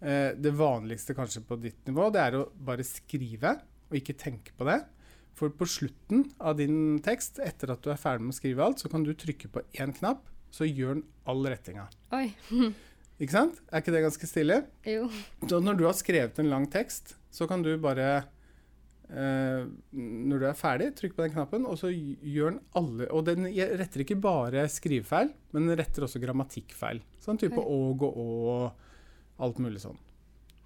Eh, 0.01 0.33
det 0.37 0.53
vanligste 0.57 1.13
kanskje 1.17 1.43
på 1.45 1.57
ditt 1.61 1.85
nivå, 1.89 2.07
det 2.13 2.21
er 2.21 2.37
å 2.39 2.47
bare 2.65 2.85
skrive 2.85 3.55
og 3.87 3.97
ikke 3.99 4.17
tenke 4.17 4.55
på 4.57 4.65
det. 4.65 4.79
For 5.37 5.53
på 5.53 5.67
slutten 5.69 6.25
av 6.41 6.57
din 6.57 6.97
tekst, 7.05 7.37
etter 7.45 7.73
at 7.73 7.85
du 7.85 7.91
er 7.93 8.01
ferdig 8.01 8.25
med 8.25 8.33
å 8.33 8.39
skrive 8.39 8.65
alt, 8.65 8.81
så 8.81 8.89
kan 8.89 9.05
du 9.05 9.13
trykke 9.13 9.51
på 9.53 9.65
én 9.77 9.93
knapp, 9.93 10.25
så 10.53 10.65
gjør 10.65 10.97
den 10.97 11.05
all 11.29 11.45
rettinga. 11.45 11.85
Ikke 13.17 13.33
sant? 13.33 13.61
Er 13.71 13.81
ikke 13.81 13.93
det 13.95 14.03
ganske 14.05 14.29
stilig? 14.29 14.57
Jo. 14.85 15.07
Så 15.49 15.59
når 15.63 15.77
du 15.79 15.85
har 15.87 15.95
skrevet 15.97 16.37
en 16.41 16.51
lang 16.51 16.67
tekst, 16.69 17.15
så 17.33 17.47
kan 17.49 17.63
du 17.65 17.71
bare 17.81 18.09
eh, 19.09 19.63
Når 19.97 20.41
du 20.41 20.45
er 20.49 20.57
ferdig, 20.57 20.91
trykk 20.97 21.15
på 21.17 21.25
den 21.25 21.33
knappen, 21.33 21.65
og 21.65 21.79
så 21.81 21.89
gjør 21.91 22.53
den 22.55 22.59
alle 22.77 23.07
Og 23.09 23.25
den 23.25 23.49
retter 23.49 24.03
ikke 24.05 24.19
bare 24.21 24.67
skrivefeil, 24.69 25.31
men 25.55 25.69
den 25.69 25.79
retter 25.79 26.05
også 26.05 26.21
grammatikkfeil. 26.21 27.01
Sånn 27.23 27.41
type 27.41 27.61
åg 27.61 28.05
og 28.05 28.19
å 28.21 28.27
og 29.37 29.43
alt 29.45 29.59
mulig 29.61 29.83
sånn. 29.83 29.97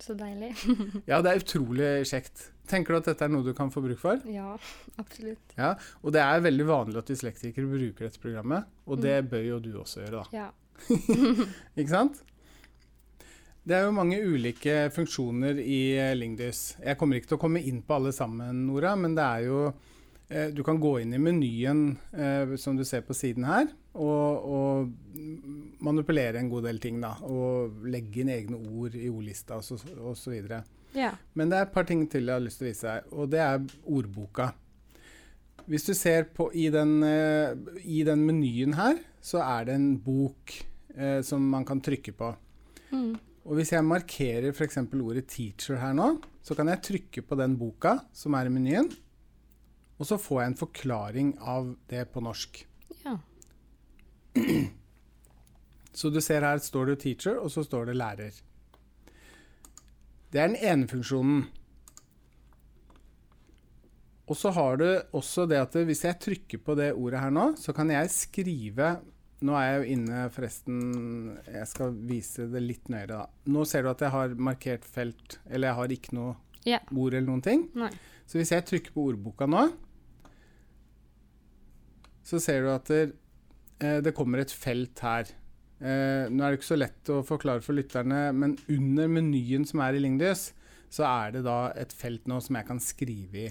Så 0.01 0.15
deilig. 0.17 0.53
Ja, 1.09 1.19
det 1.21 1.31
er 1.31 1.41
utrolig 1.41 1.89
kjekt. 2.09 2.47
Tenker 2.71 2.95
du 2.95 3.01
at 3.01 3.09
dette 3.11 3.27
er 3.27 3.31
noe 3.33 3.45
du 3.45 3.51
kan 3.57 3.69
få 3.73 3.83
bruk 3.83 3.99
for? 4.01 4.21
Ja, 4.31 4.55
absolutt. 5.01 5.53
Ja, 5.57 5.73
og 6.01 6.15
det 6.15 6.23
er 6.23 6.43
veldig 6.45 6.67
vanlig 6.69 7.01
at 7.01 7.11
dyslektikere 7.11 7.67
bruker 7.69 8.07
dette 8.07 8.21
programmet, 8.23 8.69
og 8.87 9.03
det 9.03 9.17
bør 9.29 9.43
jo 9.43 9.59
du 9.61 9.71
også 9.81 10.05
gjøre, 10.05 10.23
da. 10.23 10.45
Ja. 10.47 10.47
Ikke 11.79 11.91
sant? 11.91 12.23
Det 13.61 13.75
er 13.77 13.85
jo 13.85 13.93
mange 13.93 14.17
ulike 14.25 14.87
funksjoner 14.89 15.59
i 15.61 15.93
eh, 15.93 16.15
Lingdys. 16.17 16.79
Jeg 16.81 16.97
kommer 16.97 17.19
ikke 17.19 17.33
til 17.33 17.37
å 17.37 17.43
komme 17.43 17.61
inn 17.61 17.83
på 17.85 17.99
alle 17.99 18.13
sammen, 18.15 18.63
Nora, 18.65 18.95
men 18.97 19.13
det 19.17 19.25
er 19.25 19.43
jo 19.45 19.59
eh, 19.69 20.47
Du 20.49 20.63
kan 20.65 20.79
gå 20.81 20.95
inn 21.03 21.13
i 21.13 21.21
menyen 21.21 21.83
eh, 22.09 22.55
som 22.57 22.79
du 22.79 22.81
ser 22.87 23.05
på 23.05 23.13
siden 23.13 23.45
her, 23.45 23.69
og, 23.93 24.49
og 24.49 25.85
manipulere 25.85 26.41
en 26.41 26.49
god 26.49 26.65
del 26.71 26.81
ting, 26.81 26.97
da. 27.05 27.13
Og 27.21 27.85
legge 27.85 28.23
inn 28.23 28.33
egne 28.33 28.57
ord 28.57 28.97
i 28.97 29.11
ordlista 29.11 29.61
videre. 29.61 30.63
ja. 30.97 31.13
Men 31.37 31.53
det 31.53 31.59
er 31.59 31.69
et 31.69 31.77
par 31.77 31.85
ting 31.85 32.07
til 32.09 32.25
jeg 32.25 32.39
har 32.39 32.41
lyst 32.41 32.63
til 32.63 32.71
å 32.71 32.71
vise 32.71 32.89
deg, 32.89 33.13
og 33.13 33.29
det 33.29 33.45
er 33.45 33.61
ordboka. 33.85 34.51
Hvis 35.69 35.85
du 35.85 35.93
ser 35.93 36.31
på 36.33 36.49
i 36.57 36.71
den, 36.73 37.03
i 37.85 38.01
den 38.03 38.25
menyen 38.25 38.73
her, 38.73 38.97
så 39.21 39.45
er 39.45 39.69
det 39.69 39.77
en 39.77 39.91
bok 40.01 40.55
eh, 40.97 41.19
som 41.21 41.45
man 41.45 41.67
kan 41.69 41.83
trykke 41.85 42.17
på. 42.17 42.31
Mm. 42.89 43.13
Og 43.41 43.57
hvis 43.57 43.71
jeg 43.73 43.85
markerer 43.85 44.51
f.eks. 44.53 44.77
ordet 44.77 45.25
'teacher' 45.27 45.79
her 45.81 45.93
nå, 45.97 46.21
så 46.41 46.55
kan 46.55 46.67
jeg 46.69 46.83
trykke 46.85 47.21
på 47.25 47.37
den 47.39 47.57
boka 47.57 47.97
som 48.13 48.33
er 48.37 48.45
i 48.45 48.53
menyen, 48.53 48.91
og 49.97 50.05
så 50.05 50.17
får 50.17 50.41
jeg 50.41 50.51
en 50.51 50.61
forklaring 50.61 51.33
av 51.39 51.75
det 51.89 52.05
på 52.13 52.21
norsk. 52.21 52.67
ja. 53.05 53.17
Så 55.93 56.07
du 56.09 56.21
ser 56.21 56.39
her 56.39 56.57
står 56.57 56.85
det 56.85 57.03
'teacher', 57.03 57.35
og 57.35 57.51
så 57.51 57.63
står 57.63 57.85
det 57.85 57.95
'lærer'. 57.99 58.41
Det 60.31 60.39
er 60.39 60.47
den 60.47 60.55
ene 60.55 60.87
funksjonen. 60.87 61.49
Og 64.27 64.37
så 64.37 64.51
har 64.55 64.77
du 64.77 64.87
også 65.11 65.45
det 65.45 65.57
at 65.59 65.75
hvis 65.75 66.05
jeg 66.05 66.19
trykker 66.19 66.57
på 66.63 66.75
det 66.75 66.93
ordet 66.93 67.19
her 67.19 67.29
nå, 67.29 67.55
så 67.59 67.73
kan 67.73 67.91
jeg 67.91 68.09
skrive 68.09 69.01
nå 69.41 69.55
er 69.57 69.65
jeg 69.65 69.77
jo 69.79 69.93
inne 69.95 70.23
forresten 70.33 70.81
Jeg 71.47 71.67
skal 71.71 71.95
vise 72.07 72.45
det 72.51 72.61
litt 72.61 72.91
nøyere, 72.93 73.23
da. 73.23 73.51
Nå 73.53 73.65
ser 73.69 73.85
du 73.85 73.91
at 73.91 74.03
jeg 74.05 74.13
har 74.13 74.35
markert 74.37 74.85
felt, 74.85 75.39
eller 75.49 75.71
jeg 75.71 75.79
har 75.79 75.95
ikke 75.97 76.17
noe 76.17 76.35
yeah. 76.67 76.83
ord 76.93 77.15
eller 77.15 77.27
noen 77.29 77.45
ting. 77.45 77.65
Nei. 77.77 77.91
Så 78.29 78.39
hvis 78.39 78.53
jeg 78.53 78.67
trykker 78.67 78.95
på 78.95 79.07
ordboka 79.11 79.47
nå, 79.49 79.65
så 82.27 82.39
ser 82.39 82.63
du 82.63 82.71
at 82.71 82.91
det, 82.91 83.01
eh, 83.81 83.97
det 84.05 84.13
kommer 84.15 84.43
et 84.43 84.53
felt 84.53 85.01
her. 85.03 85.33
Eh, 85.81 86.29
nå 86.29 86.45
er 86.45 86.53
det 86.53 86.59
ikke 86.59 86.69
så 86.69 86.77
lett 86.77 87.11
å 87.11 87.23
forklare 87.25 87.65
for 87.65 87.75
lytterne, 87.75 88.27
men 88.37 88.55
under 88.69 89.09
menyen 89.09 89.65
som 89.67 89.81
er 89.83 89.97
i 89.97 90.03
Lingdys, 90.03 90.51
så 90.91 91.07
er 91.07 91.35
det 91.37 91.45
da 91.47 91.71
et 91.79 91.93
felt 91.95 92.29
nå 92.29 92.37
som 92.43 92.59
jeg 92.59 92.67
kan 92.69 92.81
skrive 92.83 93.47
i. 93.47 93.49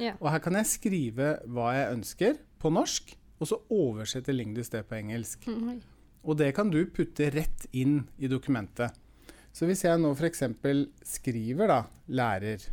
Yeah. 0.00 0.16
Og 0.18 0.30
her 0.32 0.42
kan 0.42 0.56
jeg 0.58 0.68
skrive 0.68 1.34
hva 1.52 1.70
jeg 1.76 1.94
ønsker 1.94 2.38
på 2.60 2.72
norsk, 2.72 3.14
og 3.40 3.48
så 3.48 3.58
oversetter 3.72 4.36
Lingdys 4.36 4.70
det 4.72 4.84
på 4.88 4.98
engelsk. 4.98 5.46
Mm. 5.48 5.80
Og 6.28 6.36
det 6.36 6.52
kan 6.56 6.68
du 6.72 6.82
putte 6.92 7.30
rett 7.32 7.64
inn 7.72 8.02
i 8.20 8.28
dokumentet. 8.28 8.92
Så 9.50 9.66
hvis 9.66 9.82
jeg 9.86 9.98
nå 9.98 10.12
f.eks. 10.14 10.44
skriver 11.02 11.72
da 11.72 11.80
'lærer', 12.08 12.68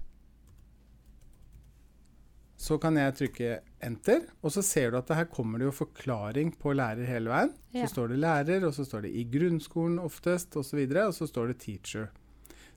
så 2.57 2.77
kan 2.81 2.97
jeg 2.97 3.15
trykke 3.15 3.59
'enter', 3.81 4.27
og 4.41 4.51
så 4.51 4.61
ser 4.61 4.91
du 4.91 4.97
at 4.97 5.09
her 5.15 5.25
kommer 5.25 5.59
det 5.59 5.69
jo 5.69 5.71
forklaring 5.71 6.51
på 6.59 6.73
lærer 6.73 7.05
hele 7.05 7.29
veien. 7.29 7.53
Ja. 7.73 7.85
Så 7.85 7.93
står 7.93 8.07
det 8.07 8.19
'lærer', 8.19 8.65
og 8.65 8.73
så 8.73 8.85
står 8.85 9.01
det 9.01 9.11
'i 9.15 9.23
grunnskolen' 9.23 10.01
oftest, 10.01 10.57
osv., 10.57 10.57
og, 10.57 10.65
så 10.65 10.75
videre, 10.75 11.07
og 11.07 11.13
så 11.13 11.27
står 11.27 11.47
det 11.47 11.57
'teacher'. 11.63 12.07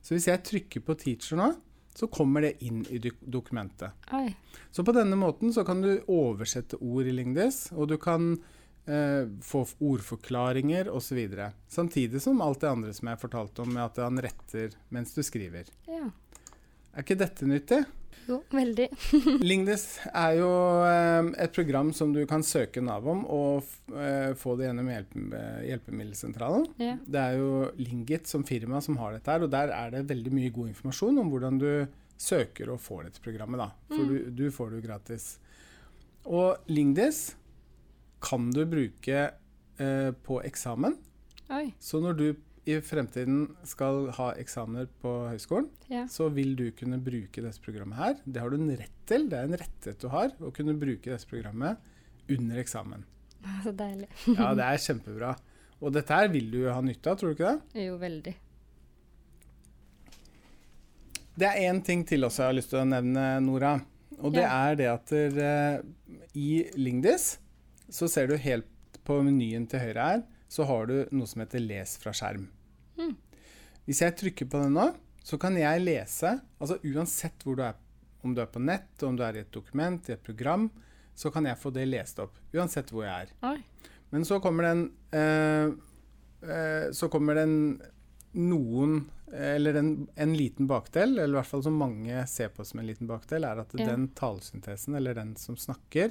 Så 0.03 0.15
hvis 0.15 0.29
jeg 0.29 0.45
trykker 0.45 0.81
på 0.81 0.95
'teacher' 0.95 1.37
nå, 1.37 1.53
så 2.01 2.09
kommer 2.09 2.47
det 2.47 2.55
inn 2.65 2.81
i 2.89 3.01
dokumentet. 3.21 3.93
Oi. 4.17 4.31
Så 4.71 4.85
på 4.87 4.95
denne 4.97 5.19
måten 5.21 5.53
så 5.53 5.65
kan 5.69 5.83
du 5.85 5.93
oversette 6.09 6.79
ord 6.81 7.07
i 7.07 7.13
Lingdis, 7.13 7.67
og 7.77 7.91
du 7.93 7.99
kan 8.01 8.33
eh, 8.89 9.29
få 9.45 9.67
ordforklaringer 9.79 10.89
osv. 10.89 11.21
Samtidig 11.69 12.23
som 12.25 12.41
alt 12.41 12.63
det 12.65 12.73
andre 12.73 12.95
som 12.97 13.13
jeg 13.13 13.21
fortalte 13.21 13.67
om, 13.67 13.75
med 13.77 13.85
at 13.85 14.01
han 14.01 14.21
retter 14.25 14.77
mens 14.89 15.13
du 15.17 15.23
skriver. 15.27 15.69
Ja. 15.91 16.09
Er 16.91 17.05
ikke 17.05 17.21
dette 17.21 17.47
nyttig? 17.47 17.85
Jo, 18.29 18.41
veldig. 18.55 18.87
Lingdis 19.51 19.85
er 20.13 20.37
jo 20.39 20.51
eh, 20.87 21.31
et 21.45 21.55
program 21.57 21.91
som 21.97 22.13
du 22.15 22.21
kan 22.31 22.45
søke 22.47 22.83
Nav 22.85 23.07
om 23.11 23.25
og 23.27 23.65
eh, 23.97 24.33
få 24.39 24.55
det 24.61 24.69
gjennom 24.69 24.91
hjelpe 24.93 25.41
hjelpemiddelsentralen. 25.67 26.69
Ja. 26.83 26.95
Det 27.03 27.23
er 27.25 27.39
jo 27.41 27.51
Lingit 27.81 28.31
som 28.31 28.45
firma 28.47 28.81
som 28.85 28.99
har 29.01 29.17
dette 29.17 29.33
her, 29.35 29.47
og 29.47 29.51
der 29.55 29.73
er 29.75 29.91
det 29.97 30.05
veldig 30.13 30.35
mye 30.37 30.53
god 30.55 30.71
informasjon 30.75 31.19
om 31.25 31.33
hvordan 31.33 31.59
du 31.63 31.69
søker 32.21 32.71
og 32.75 32.81
får 32.85 33.07
dette 33.09 33.23
programmet, 33.25 33.63
da. 33.63 33.71
For 33.91 34.05
Mm. 34.05 34.09
du, 34.11 34.31
du 34.45 34.51
får 34.53 34.71
det 34.71 34.81
jo 34.83 34.87
gratis. 34.89 35.29
Og 36.29 36.59
Lingdis 36.69 37.35
kan 38.21 38.51
du 38.53 38.65
bruke 38.69 39.23
eh, 39.81 40.11
på 40.27 40.41
eksamen. 40.45 40.99
Oi. 41.51 41.71
Så 41.83 41.99
når 42.05 42.19
du 42.19 42.27
i 42.71 42.81
fremtiden 42.85 43.43
skal 43.67 44.09
ha 44.17 44.31
eksamener 44.41 44.89
på 45.03 45.13
høyskolen, 45.31 45.69
Ja. 45.91 46.05
så 46.07 46.29
vil 46.33 46.55
du 46.57 46.71
kunne 46.73 46.99
bruke 47.03 47.43
dette 47.43 47.61
programmet 47.65 47.97
her. 47.99 48.15
Det 48.27 48.41
har 48.43 48.51
du 48.51 48.57
en 48.57 48.71
rett 48.77 48.97
til. 49.07 49.29
Det 49.29 49.39
er 49.39 49.45
en 49.49 49.59
rettighet 49.61 49.99
du 50.01 50.09
har, 50.09 50.31
å 50.41 50.53
kunne 50.55 50.75
bruke 50.79 51.11
dette 51.11 51.27
programmet 51.31 51.79
under 52.29 52.61
eksamen. 52.63 53.05
Så 53.65 53.73
deilig. 53.77 54.09
Ja, 54.39 54.55
det 54.55 54.65
er 54.67 54.77
kjempebra. 54.87 55.35
Og 55.81 55.93
dette 55.97 56.13
her 56.13 56.29
vil 56.29 56.51
du 56.53 56.61
ha 56.69 56.81
nytte 56.85 57.11
av, 57.11 57.17
tror 57.21 57.33
du 57.33 57.39
ikke 57.39 57.55
det? 57.73 57.85
Jo, 57.87 57.97
veldig. 57.99 58.35
Det 61.41 61.47
er 61.49 61.71
én 61.71 61.79
ting 61.85 62.03
til 62.05 62.27
også 62.27 62.43
jeg 62.45 62.51
har 62.51 62.57
lyst 62.59 62.73
til 62.75 62.83
å 62.83 62.89
nevne, 62.89 63.25
Nora. 63.45 63.75
Og 64.21 64.35
det 64.35 64.43
Ja. 64.43 64.69
er 64.69 64.75
det 64.77 64.89
at 64.91 65.07
der, 65.09 65.81
i 66.37 66.67
Lingdis 66.77 67.39
så 67.89 68.09
ser 68.11 68.27
du 68.29 68.37
helt 68.37 68.67
på 69.07 69.23
menyen 69.25 69.67
til 69.69 69.81
høyre 69.81 70.05
her, 70.11 70.23
så 70.51 70.67
har 70.67 70.87
du 70.87 71.07
noe 71.11 71.27
som 71.27 71.41
heter 71.41 71.59
'les 71.61 71.97
fra 71.99 72.13
skjerm'. 72.13 72.49
Mm. 73.01 73.17
Hvis 73.89 74.03
jeg 74.05 74.17
trykker 74.21 74.49
på 74.53 74.61
den 74.63 74.77
nå, 74.77 74.91
så 75.25 75.39
kan 75.41 75.57
jeg 75.59 75.83
lese 75.85 76.37
altså 76.61 76.79
uansett 76.85 77.43
hvor 77.45 77.59
du 77.59 77.65
er, 77.67 77.77
om 78.25 78.35
du 78.37 78.41
er 78.43 78.49
på 78.53 78.61
nett, 78.63 78.93
om 79.07 79.17
du 79.17 79.23
er 79.25 79.39
i 79.39 79.43
et 79.45 79.53
dokument, 79.53 80.09
i 80.09 80.15
et 80.17 80.23
program, 80.25 80.69
så 81.17 81.33
kan 81.33 81.49
jeg 81.49 81.59
få 81.61 81.73
det 81.75 81.87
lest 81.89 82.21
opp. 82.23 82.37
Uansett 82.55 82.93
hvor 82.93 83.05
jeg 83.05 83.27
er. 83.29 83.33
Oi. 83.51 83.89
Men 84.13 84.25
så 84.27 84.41
kommer 84.43 84.67
den 84.67 84.81
øh, 85.15 85.73
øh, 86.43 86.87
Så 86.97 87.07
kommer 87.13 87.37
den 87.39 87.53
noen 88.35 89.05
Eller 89.31 89.77
en, 89.79 90.09
en 90.19 90.33
liten 90.35 90.67
bakdel, 90.67 91.13
eller 91.19 91.37
i 91.37 91.39
hvert 91.39 91.47
fall 91.47 91.63
som 91.63 91.77
mange 91.79 92.25
ser 92.27 92.49
på 92.51 92.65
som 92.67 92.81
en 92.83 92.89
liten 92.89 93.07
bakdel, 93.07 93.45
er 93.47 93.61
at 93.63 93.75
Ja. 93.79 93.87
den 93.93 94.09
talesyntesen, 94.19 94.97
eller 94.99 95.15
den 95.15 95.37
som 95.39 95.55
snakker, 95.57 96.11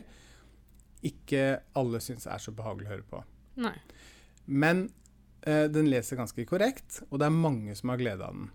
ikke 1.04 1.60
alle 1.76 2.00
syns 2.00 2.28
er 2.32 2.40
så 2.40 2.54
behagelig 2.56 2.88
å 2.88 2.94
høre 2.94 3.08
på. 3.10 3.20
Nei. 3.60 3.74
Men 4.48 4.86
den 5.72 5.90
leser 5.90 6.18
ganske 6.20 6.46
korrekt, 6.50 7.02
og 7.10 7.20
det 7.20 7.28
er 7.30 7.36
mange 7.36 7.76
som 7.76 7.90
har 7.94 7.98
glede 8.02 8.26
av 8.26 8.34
den. 8.36 8.50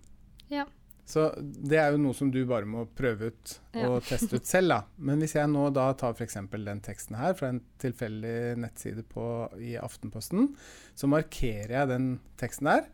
Ja. 0.52 0.66
Så 1.04 1.26
det 1.42 1.76
er 1.76 1.90
jo 1.92 1.98
noe 2.00 2.16
som 2.16 2.30
du 2.32 2.38
bare 2.48 2.64
må 2.64 2.86
prøve 2.96 3.28
ut 3.28 3.58
Ja. 3.76 3.90
og 3.90 4.02
teste 4.06 4.36
ut 4.40 4.46
selv. 4.48 4.68
da. 4.72 4.78
Men 5.08 5.20
hvis 5.20 5.34
jeg 5.36 5.50
nå 5.52 5.66
da 5.76 5.90
tar 6.00 6.14
f.eks. 6.16 6.38
den 6.52 6.80
teksten 6.80 7.16
her 7.20 7.34
fra 7.36 7.50
en 7.52 7.60
tilfeldig 7.82 8.56
nettside 8.62 9.04
på, 9.08 9.24
i 9.60 9.74
Aftenposten, 9.76 10.54
så 10.96 11.06
markerer 11.12 11.74
jeg 11.76 11.88
den 11.92 12.08
teksten 12.40 12.70
der, 12.70 12.88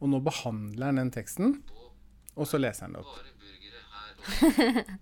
og 0.00 0.10
nå 0.10 0.18
behandler 0.26 0.90
den 0.90 0.96
den 1.04 1.14
teksten, 1.14 1.62
og 2.34 2.46
så 2.50 2.58
leser 2.58 2.86
den 2.90 2.98
det 2.98 3.04
opp. 3.04 3.14
Bare 3.14 3.34
burgere 3.38 3.82
her 3.94 4.90
og. 4.90 5.00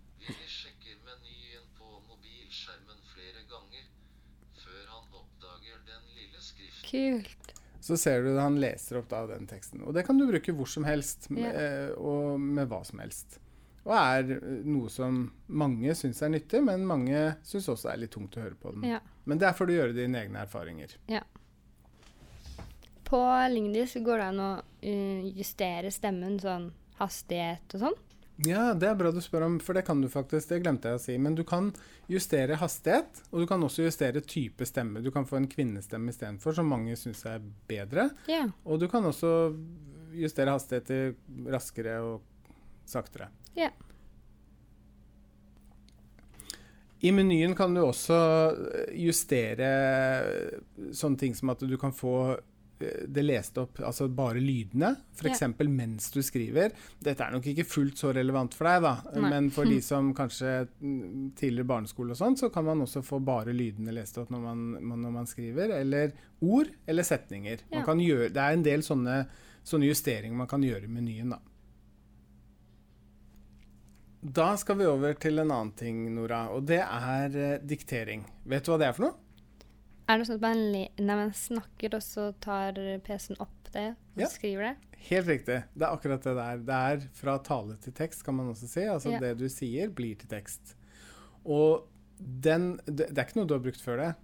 Kult. 6.90 7.41
Så 7.82 7.96
ser 7.98 8.22
du 8.22 8.36
han 8.38 8.60
leser 8.62 9.00
opp 9.00 9.08
da 9.10 9.24
den 9.26 9.48
teksten. 9.50 9.82
Og 9.82 9.94
det 9.96 10.04
kan 10.06 10.18
du 10.20 10.28
bruke 10.28 10.52
hvor 10.54 10.68
som 10.70 10.84
helst, 10.86 11.26
Ja. 11.34 11.50
eh, 11.50 11.88
og 11.98 12.38
med 12.40 12.68
hva 12.70 12.84
som 12.86 13.00
helst. 13.02 13.40
Og 13.84 13.90
er 13.98 14.36
eh, 14.36 14.60
noe 14.70 14.88
som 14.94 15.24
mange 15.48 15.94
syns 15.98 16.22
er 16.22 16.30
nyttig, 16.30 16.60
men 16.62 16.86
mange 16.86 17.24
syns 17.42 17.66
også 17.72 17.90
er 17.90 17.98
litt 18.04 18.12
tungt 18.14 18.36
å 18.38 18.44
høre 18.44 18.54
på 18.54 18.70
den. 18.76 18.84
Ja. 18.92 19.00
Men 19.26 19.38
det 19.42 19.48
er 19.48 19.56
for 19.58 19.66
å 19.66 19.74
gjøre 19.74 19.96
dine 19.96 20.20
egne 20.22 20.44
erfaringer. 20.46 20.94
På 23.04 23.18
Lingdis 23.50 23.94
går 24.00 24.18
det 24.22 24.28
an 24.30 24.40
å 24.40 24.52
eh, 24.80 25.26
justere 25.36 25.90
stemmen 25.92 26.38
sånn 26.40 26.70
hastighet 27.02 27.74
og 27.76 27.82
sånn. 27.88 27.98
Ja, 28.46 28.72
det 28.74 28.88
er 28.88 28.96
bra 28.98 29.12
du 29.14 29.20
spør 29.22 29.44
om, 29.46 29.58
for 29.62 29.76
det 29.76 29.84
kan 29.86 30.00
du 30.02 30.08
faktisk. 30.10 30.48
Det 30.50 30.62
glemte 30.64 30.90
jeg 30.90 30.98
å 30.98 31.02
si. 31.02 31.14
Men 31.20 31.36
du 31.38 31.44
kan 31.46 31.70
justere 32.10 32.58
hastighet, 32.58 33.22
og 33.30 33.42
du 33.42 33.46
kan 33.50 33.62
også 33.62 33.86
justere 33.86 34.22
type 34.26 34.66
stemme. 34.66 35.02
Du 35.04 35.12
kan 35.14 35.28
få 35.28 35.38
en 35.38 35.48
kvinnestemme 35.50 36.10
istedenfor, 36.10 36.56
som 36.56 36.70
mange 36.72 36.96
syns 36.98 37.22
er 37.28 37.44
bedre. 37.70 38.08
Yeah. 38.30 38.50
Og 38.66 38.82
du 38.82 38.88
kan 38.90 39.06
også 39.06 39.52
justere 40.16 40.56
hastighet 40.56 40.90
til 40.90 41.48
raskere 41.54 42.00
og 42.02 42.22
saktere. 42.88 43.30
Yeah. 43.58 43.72
I 47.02 47.10
menyen 47.14 47.56
kan 47.58 47.74
du 47.74 47.82
også 47.82 48.16
justere 48.94 49.70
sånne 50.94 51.18
ting 51.18 51.34
som 51.34 51.50
at 51.50 51.62
du 51.66 51.74
kan 51.78 51.94
få 51.94 52.36
det 53.08 53.22
leste 53.24 53.62
opp, 53.64 53.80
altså 53.86 54.08
bare 54.12 54.40
lydene, 54.42 54.92
f.eks. 55.18 55.42
mens 55.68 56.10
du 56.14 56.20
skriver. 56.24 56.72
Dette 57.02 57.24
er 57.26 57.32
nok 57.36 57.46
ikke 57.52 57.64
fullt 57.68 57.98
så 58.02 58.12
relevant 58.16 58.54
for 58.58 58.68
deg, 58.70 58.82
da, 58.86 58.94
Nei. 59.16 59.30
men 59.30 59.50
for 59.54 59.68
de 59.70 59.78
som 59.90 60.10
kanskje 60.16 60.52
mm, 60.80 61.32
tidligere 61.38 61.68
barneskole 61.72 62.12
og 62.16 62.20
sånn, 62.20 62.36
så 62.40 62.50
kan 62.54 62.66
man 62.68 62.82
også 62.86 63.02
få 63.06 63.20
bare 63.24 63.54
lydene 63.56 63.94
lest 63.96 64.18
opp 64.22 64.30
når 64.34 64.44
man, 64.48 64.66
når 65.04 65.16
man 65.20 65.30
skriver, 65.30 65.76
eller 65.78 66.12
ord 66.42 66.68
eller 66.86 67.06
setninger. 67.06 67.64
Man 67.70 67.80
Ja. 67.82 67.86
kan 67.86 68.02
gjøre, 68.02 68.28
det 68.34 68.42
er 68.42 68.58
en 68.58 68.66
del 68.66 68.82
sånne, 68.86 69.22
sånne 69.64 69.88
justeringer 69.92 70.36
man 70.36 70.50
kan 70.50 70.62
gjøre 70.66 70.84
i 70.88 70.92
menyen, 70.92 71.30
da. 71.36 71.40
Da 74.22 74.52
skal 74.56 74.76
vi 74.78 74.86
over 74.86 75.16
til 75.18 75.40
en 75.42 75.50
annen 75.50 75.72
ting, 75.74 76.04
Nora, 76.14 76.44
og 76.54 76.66
det 76.70 76.78
er 76.84 77.34
eh, 77.34 77.56
diktering. 77.66 78.22
Vet 78.46 78.62
du 78.64 78.70
hva 78.70 78.78
det 78.78 78.86
er 78.86 78.94
for 78.94 79.08
noe? 79.08 79.16
Er 80.08 80.18
det 80.18 80.26
sånn 80.28 80.40
at 80.40 80.44
man, 80.44 80.62
nei, 80.72 80.88
man 81.14 81.30
snakker, 81.36 81.94
og 81.94 82.02
så 82.02 82.30
tar 82.42 82.72
PC-en 83.06 83.38
opp 83.40 83.70
det 83.72 83.90
og 83.94 84.20
Ja. 84.24 84.26
skriver 84.28 84.62
det? 84.72 84.76
Helt 85.08 85.26
riktig. 85.26 85.64
Det 85.74 85.82
er 85.86 85.92
akkurat 85.96 86.22
det 86.22 86.34
der. 86.36 86.58
Det 86.58 86.74
er 86.74 87.06
fra 87.14 87.38
tale 87.38 87.76
til 87.82 87.92
tekst, 87.92 88.24
kan 88.24 88.34
man 88.36 88.50
også 88.52 88.68
si. 88.68 88.80
Altså 88.86 89.10
Ja. 89.12 89.18
det 89.20 89.38
du 89.38 89.48
sier, 89.48 89.88
blir 89.90 90.14
til 90.18 90.28
tekst. 90.28 90.74
Og 91.44 91.86
den 92.18 92.76
Det, 92.86 93.08
det 93.14 93.18
er 93.18 93.24
ikke 93.26 93.36
noe 93.40 93.46
du 93.48 93.54
har 93.54 93.60
brukt 93.64 93.80
før 93.82 93.96
det? 93.98 94.14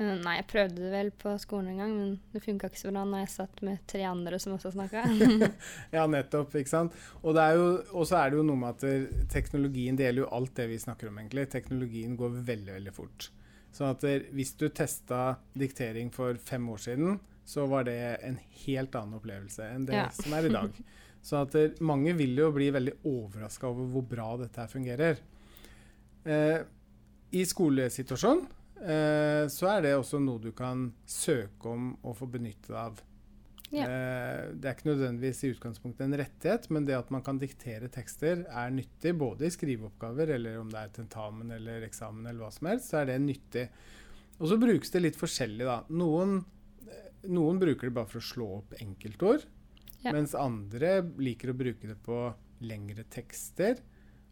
Eh, 0.00 0.14
nei, 0.22 0.36
jeg 0.36 0.46
prøvde 0.46 0.76
det 0.78 0.92
vel 0.92 1.10
på 1.10 1.32
skolen 1.42 1.68
en 1.72 1.78
gang, 1.78 1.92
men 1.98 2.20
det 2.32 2.42
funka 2.44 2.68
ikke 2.70 2.78
så 2.78 2.92
bra 2.92 3.02
når 3.04 3.24
jeg 3.26 3.28
satt 3.34 3.62
med 3.66 3.78
tre 3.90 4.04
andre 4.06 4.38
som 4.38 4.52
også 4.54 4.70
snakka. 4.72 5.02
Ja, 5.92 6.06
nettopp. 6.06 6.54
ikke 6.54 6.68
sant? 6.70 6.92
Og 7.24 7.34
så 7.34 8.16
er 8.16 8.30
det 8.30 8.36
jo 8.38 8.44
noe 8.46 8.56
med 8.56 8.76
at 8.78 9.28
teknologien 9.28 9.96
det 9.96 10.06
gjelder 10.06 10.22
jo 10.22 10.30
alt 10.38 10.54
det 10.54 10.68
vi 10.70 10.78
snakker 10.78 11.08
om, 11.08 11.18
egentlig. 11.18 11.48
Teknologien 11.50 12.16
går 12.16 12.30
veldig, 12.46 12.74
veldig 12.78 12.94
fort. 12.94 13.30
Så 13.72 13.90
at 13.92 14.04
hvis 14.34 14.54
du 14.58 14.68
testa 14.68 15.36
diktering 15.58 16.10
for 16.14 16.34
fem 16.42 16.64
år 16.72 16.80
siden, 16.82 17.18
så 17.48 17.66
var 17.68 17.84
det 17.88 17.98
en 18.26 18.38
helt 18.66 18.94
annen 18.98 19.16
opplevelse 19.20 19.64
enn 19.74 19.86
det 19.88 19.94
Ja. 19.96 20.08
som 20.12 20.32
er 20.36 20.46
i 20.48 20.52
dag. 20.52 20.70
Så 21.28 21.40
at 21.42 21.54
eh, 21.58 21.72
mange 21.84 22.12
vil 22.16 22.36
jo 22.38 22.50
bli 22.54 22.68
veldig 22.72 22.92
overraska 23.04 23.66
over 23.68 23.88
hvor 23.92 24.04
bra 24.06 24.28
dette 24.38 24.60
her 24.62 24.68
fungerer. 24.70 25.18
Eh, 26.24 26.60
I 27.32 27.42
skolesituasjonen 27.44 28.44
eh, 28.80 29.44
så 29.50 29.66
er 29.72 29.82
det 29.84 29.94
også 29.98 30.20
noe 30.22 30.38
du 30.40 30.52
kan 30.56 30.86
søke 31.04 31.72
om 31.72 31.90
å 32.06 32.14
få 32.16 32.28
benytte 32.30 32.72
av. 32.78 33.02
Ja. 33.70 33.84
Eh, 33.84 34.42
det 34.56 34.64
er 34.70 34.74
ikke 34.76 34.88
nødvendigvis 34.88 35.42
i 35.44 35.50
utgangspunktet 35.52 36.06
en 36.06 36.16
rettighet, 36.16 36.68
men 36.72 36.86
det 36.88 36.94
at 36.96 37.10
man 37.12 37.22
kan 37.26 37.38
diktere 37.40 37.90
tekster 37.92 38.46
er 38.48 38.70
nyttig 38.72 39.12
både 39.20 39.44
i 39.48 39.52
skriveoppgaver, 39.52 40.32
eller 40.38 40.60
om 40.62 40.70
det 40.72 40.80
er 40.86 40.94
tentamen 40.96 41.50
eller 41.52 41.84
eksamen 41.88 42.24
eller 42.26 42.46
hva 42.46 42.52
som 42.54 42.70
helst, 42.70 42.88
så 42.92 43.02
er 43.02 43.10
det 43.12 43.18
nyttig. 43.26 43.66
Og 44.38 44.48
så 44.48 44.56
brukes 44.62 44.90
det 44.94 45.02
litt 45.04 45.18
forskjellig, 45.20 45.66
da. 45.68 45.82
Noen, 45.90 46.38
eh, 46.88 47.10
noen 47.28 47.60
bruker 47.60 47.90
det 47.90 47.96
bare 47.98 48.08
for 48.08 48.22
å 48.22 48.28
slå 48.30 48.48
opp 48.62 48.74
enkeltord, 48.80 49.44
Ja. 50.00 50.12
mens 50.12 50.34
andre 50.38 51.02
liker 51.18 51.50
å 51.52 51.58
bruke 51.58 51.88
det 51.90 51.98
på 52.06 52.34
lengre 52.62 53.04
tekster. 53.10 53.80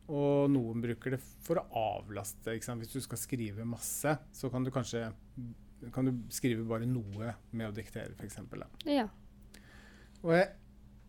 Og 0.08 0.48
noen 0.48 0.80
bruker 0.80 1.10
det 1.16 1.20
for 1.42 1.56
å 1.58 1.66
avlaste. 1.98 2.54
Hvis 2.54 2.92
du 2.92 3.00
skal 3.02 3.18
skrive 3.18 3.64
masse, 3.66 4.18
så 4.32 4.50
kan 4.50 4.62
du 4.62 4.70
kanskje 4.70 5.12
kan 5.92 6.06
du 6.06 6.12
skrive 6.32 6.64
bare 6.66 6.86
noe 6.86 7.34
med 7.52 7.68
å 7.68 7.74
diktere, 7.74 8.14
f.eks. 8.16 8.38
Ja. 8.86 9.08
Og, 10.26 10.35
jeg, 10.35 10.50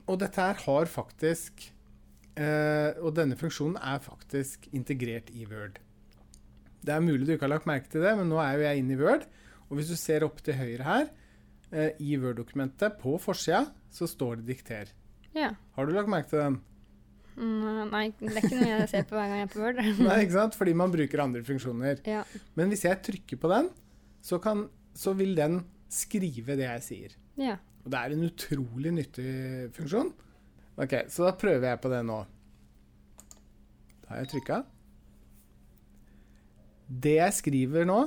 og 0.06 0.20
dette 0.22 0.44
her 0.46 0.60
har 0.62 0.90
faktisk 0.92 1.66
eh, 2.38 2.94
Og 3.02 3.16
denne 3.18 3.38
funksjonen 3.40 3.80
er 3.82 4.04
faktisk 4.04 4.68
integrert 4.78 5.32
i 5.34 5.48
Word. 5.50 5.80
Det 6.86 6.94
er 6.94 7.04
mulig 7.04 7.26
du 7.26 7.34
ikke 7.34 7.48
har 7.48 7.56
lagt 7.56 7.68
merke 7.70 7.90
til 7.92 8.06
det, 8.06 8.14
men 8.20 8.30
nå 8.30 8.38
er 8.40 8.60
jo 8.60 8.68
jeg 8.68 8.84
inne 8.84 8.94
i 8.94 9.00
Word. 9.02 9.26
Og 9.68 9.80
hvis 9.80 9.90
du 9.92 9.98
ser 10.00 10.24
opp 10.28 10.38
til 10.46 10.56
høyre 10.56 10.86
her, 10.86 11.10
eh, 11.74 11.98
i 12.00 12.14
Word-dokumentet, 12.22 13.00
på 13.02 13.18
forsida, 13.20 13.66
så 13.92 14.08
står 14.08 14.40
det 14.40 14.54
'dikter'. 14.54 14.94
ja. 15.36 15.56
Har 15.76 15.86
du 15.86 15.92
lagt 15.92 16.10
merke 16.10 16.30
til 16.30 16.40
den? 16.40 16.62
Mm, 17.38 17.90
nei, 17.92 18.06
det 18.18 18.32
er 18.32 18.38
ikke 18.42 18.58
noe 18.58 18.70
jeg 18.70 18.90
ser 18.90 19.04
på 19.06 19.18
hver 19.18 19.28
gang 19.30 19.42
jeg 19.42 19.50
er 19.50 19.52
på 19.54 19.60
Word. 19.62 19.82
Nei, 20.08 20.22
ikke 20.24 20.34
sant? 20.34 20.56
Fordi 20.58 20.74
man 20.74 20.94
bruker 20.94 21.22
andre 21.22 21.44
funksjoner. 21.46 22.00
Ja. 22.10 22.24
Men 22.58 22.72
hvis 22.72 22.86
jeg 22.86 22.98
trykker 23.06 23.38
på 23.38 23.52
den, 23.52 23.68
så, 24.26 24.40
kan, 24.42 24.64
så 24.98 25.14
vil 25.14 25.36
den 25.38 25.60
skrive 25.90 26.56
det 26.58 26.66
jeg 26.66 26.86
sier. 26.86 27.18
ja. 27.38 27.58
Og 27.88 27.92
det 27.94 28.00
er 28.04 28.14
en 28.14 28.24
utrolig 28.28 28.92
nyttig 28.92 29.34
funksjon. 29.72 30.10
Ok, 30.76 31.06
Så 31.08 31.24
da 31.24 31.32
prøver 31.40 31.70
jeg 31.70 31.80
på 31.80 31.90
det 31.94 32.02
nå. 32.04 32.18
Da 34.04 34.10
har 34.10 34.18
jeg 34.26 34.32
trykka. 34.34 34.58
Det 36.88 37.14
jeg 37.16 37.36
skriver 37.38 37.88
nå, 37.88 38.02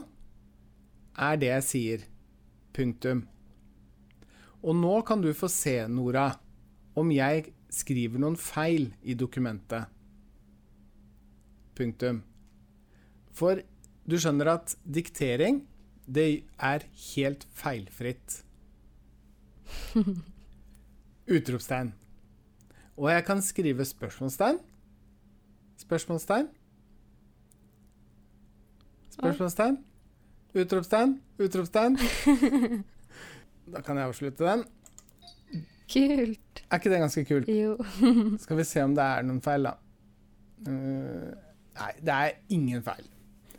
er 1.16 1.40
det 1.40 1.48
jeg 1.48 1.64
sier. 1.64 2.04
Punktum. 2.76 3.22
Og 4.60 4.76
nå 4.76 5.00
kan 5.08 5.24
du 5.24 5.32
få 5.32 5.48
se, 5.48 5.88
Nora, 5.88 6.28
om 6.92 7.08
jeg 7.16 7.54
skriver 7.72 8.20
noen 8.20 8.36
feil 8.36 8.90
i 9.00 9.16
dokumentet. 9.16 9.88
Punktum. 11.72 12.20
For 13.32 13.64
du 14.04 14.18
skjønner 14.20 14.52
at 14.58 14.76
diktering, 14.84 15.64
det 16.04 16.44
er 16.60 16.84
helt 17.14 17.48
feilfritt. 17.56 18.42
Utropstegn. 21.36 21.92
Og 22.96 23.10
jeg 23.12 23.24
kan 23.24 23.42
skrive 23.42 23.84
spørsmålstegn. 23.84 24.58
Spørsmålstegn. 25.80 26.48
Spørsmålstegn. 29.14 29.78
Utropstegn. 30.54 31.20
Utropstegn. 31.38 31.98
Da 33.70 33.80
kan 33.86 34.00
jeg 34.00 34.10
avslutte 34.10 34.42
den. 34.42 34.64
Kult. 35.90 36.62
Er 36.70 36.78
ikke 36.80 36.90
det 36.90 36.98
ganske 36.98 37.22
kult? 37.28 37.48
Jo. 37.50 37.76
Skal 38.42 38.58
vi 38.58 38.64
se 38.66 38.82
om 38.82 38.96
det 38.96 39.04
er 39.04 39.26
noen 39.28 39.38
feil, 39.44 39.68
da. 39.68 39.76
Eh, 40.66 41.28
nei, 41.78 41.92
det 42.02 42.16
er 42.16 42.32
ingen 42.56 42.82
feil. 42.82 43.06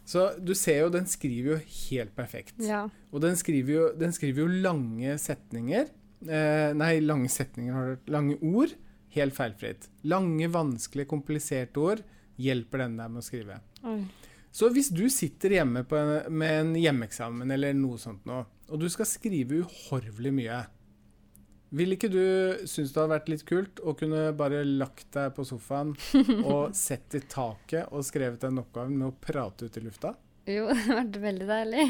Så 0.03 0.25
du 0.43 0.51
ser 0.57 0.81
jo, 0.81 0.91
den 0.91 1.07
skriver 1.07 1.53
jo 1.53 1.57
helt 1.61 2.11
perfekt. 2.17 2.57
Ja. 2.59 2.85
Og 3.11 3.23
den 3.23 3.39
skriver 3.39 3.73
jo, 3.73 3.87
den 3.95 4.11
skriver 4.15 4.43
jo 4.43 4.61
lange 4.67 5.15
setninger. 5.21 5.87
Eh, 6.27 6.71
nei, 6.77 6.95
lange 7.03 7.29
setninger, 7.31 7.73
har 7.73 7.85
du 7.85 7.93
hørt. 7.95 8.09
Lange 8.13 8.37
ord. 8.41 8.75
Helt 9.11 9.35
feilfritt. 9.35 9.89
Lange, 10.07 10.48
vanskelige, 10.53 11.09
kompliserte 11.11 11.81
ord 11.83 12.03
hjelper 12.41 12.85
den 12.85 13.00
deg 13.00 13.11
med 13.11 13.22
å 13.22 13.25
skrive. 13.25 13.57
Oi. 13.87 14.01
Så 14.51 14.67
hvis 14.75 14.89
du 14.91 15.05
sitter 15.11 15.55
hjemme 15.55 15.85
på 15.87 15.96
en, 15.96 16.11
med 16.35 16.57
en 16.57 16.72
hjemmeeksamen 16.75 17.51
eller 17.55 17.75
noe 17.77 18.00
sånt 18.01 18.25
nå, 18.27 18.41
og 18.72 18.79
du 18.79 18.87
skal 18.91 19.07
skrive 19.07 19.61
uhorvelig 19.63 20.33
mye, 20.35 20.59
vil 21.72 21.96
ikke 21.96 22.09
du 22.11 22.24
synes 22.67 22.91
det 22.91 23.00
hadde 23.00 23.13
vært 23.13 23.29
litt 23.31 23.46
kult 23.48 23.79
å 23.87 23.93
kunne 23.96 24.25
bare 24.35 24.65
lagt 24.67 25.07
deg 25.15 25.31
på 25.37 25.46
sofaen 25.48 25.93
og 26.51 26.75
sett 26.75 27.15
i 27.15 27.24
taket 27.31 27.87
og 27.96 28.03
skrevet 28.03 28.43
den 28.43 28.59
oppgaven 28.59 28.98
med 28.98 29.07
å 29.07 29.15
prate 29.24 29.69
ut 29.69 29.79
i 29.79 29.85
lufta? 29.85 30.13
Jo, 30.51 30.67
det 30.72 30.81
hadde 30.81 30.98
vært 30.98 31.19
veldig 31.24 31.48
deilig. 31.48 31.85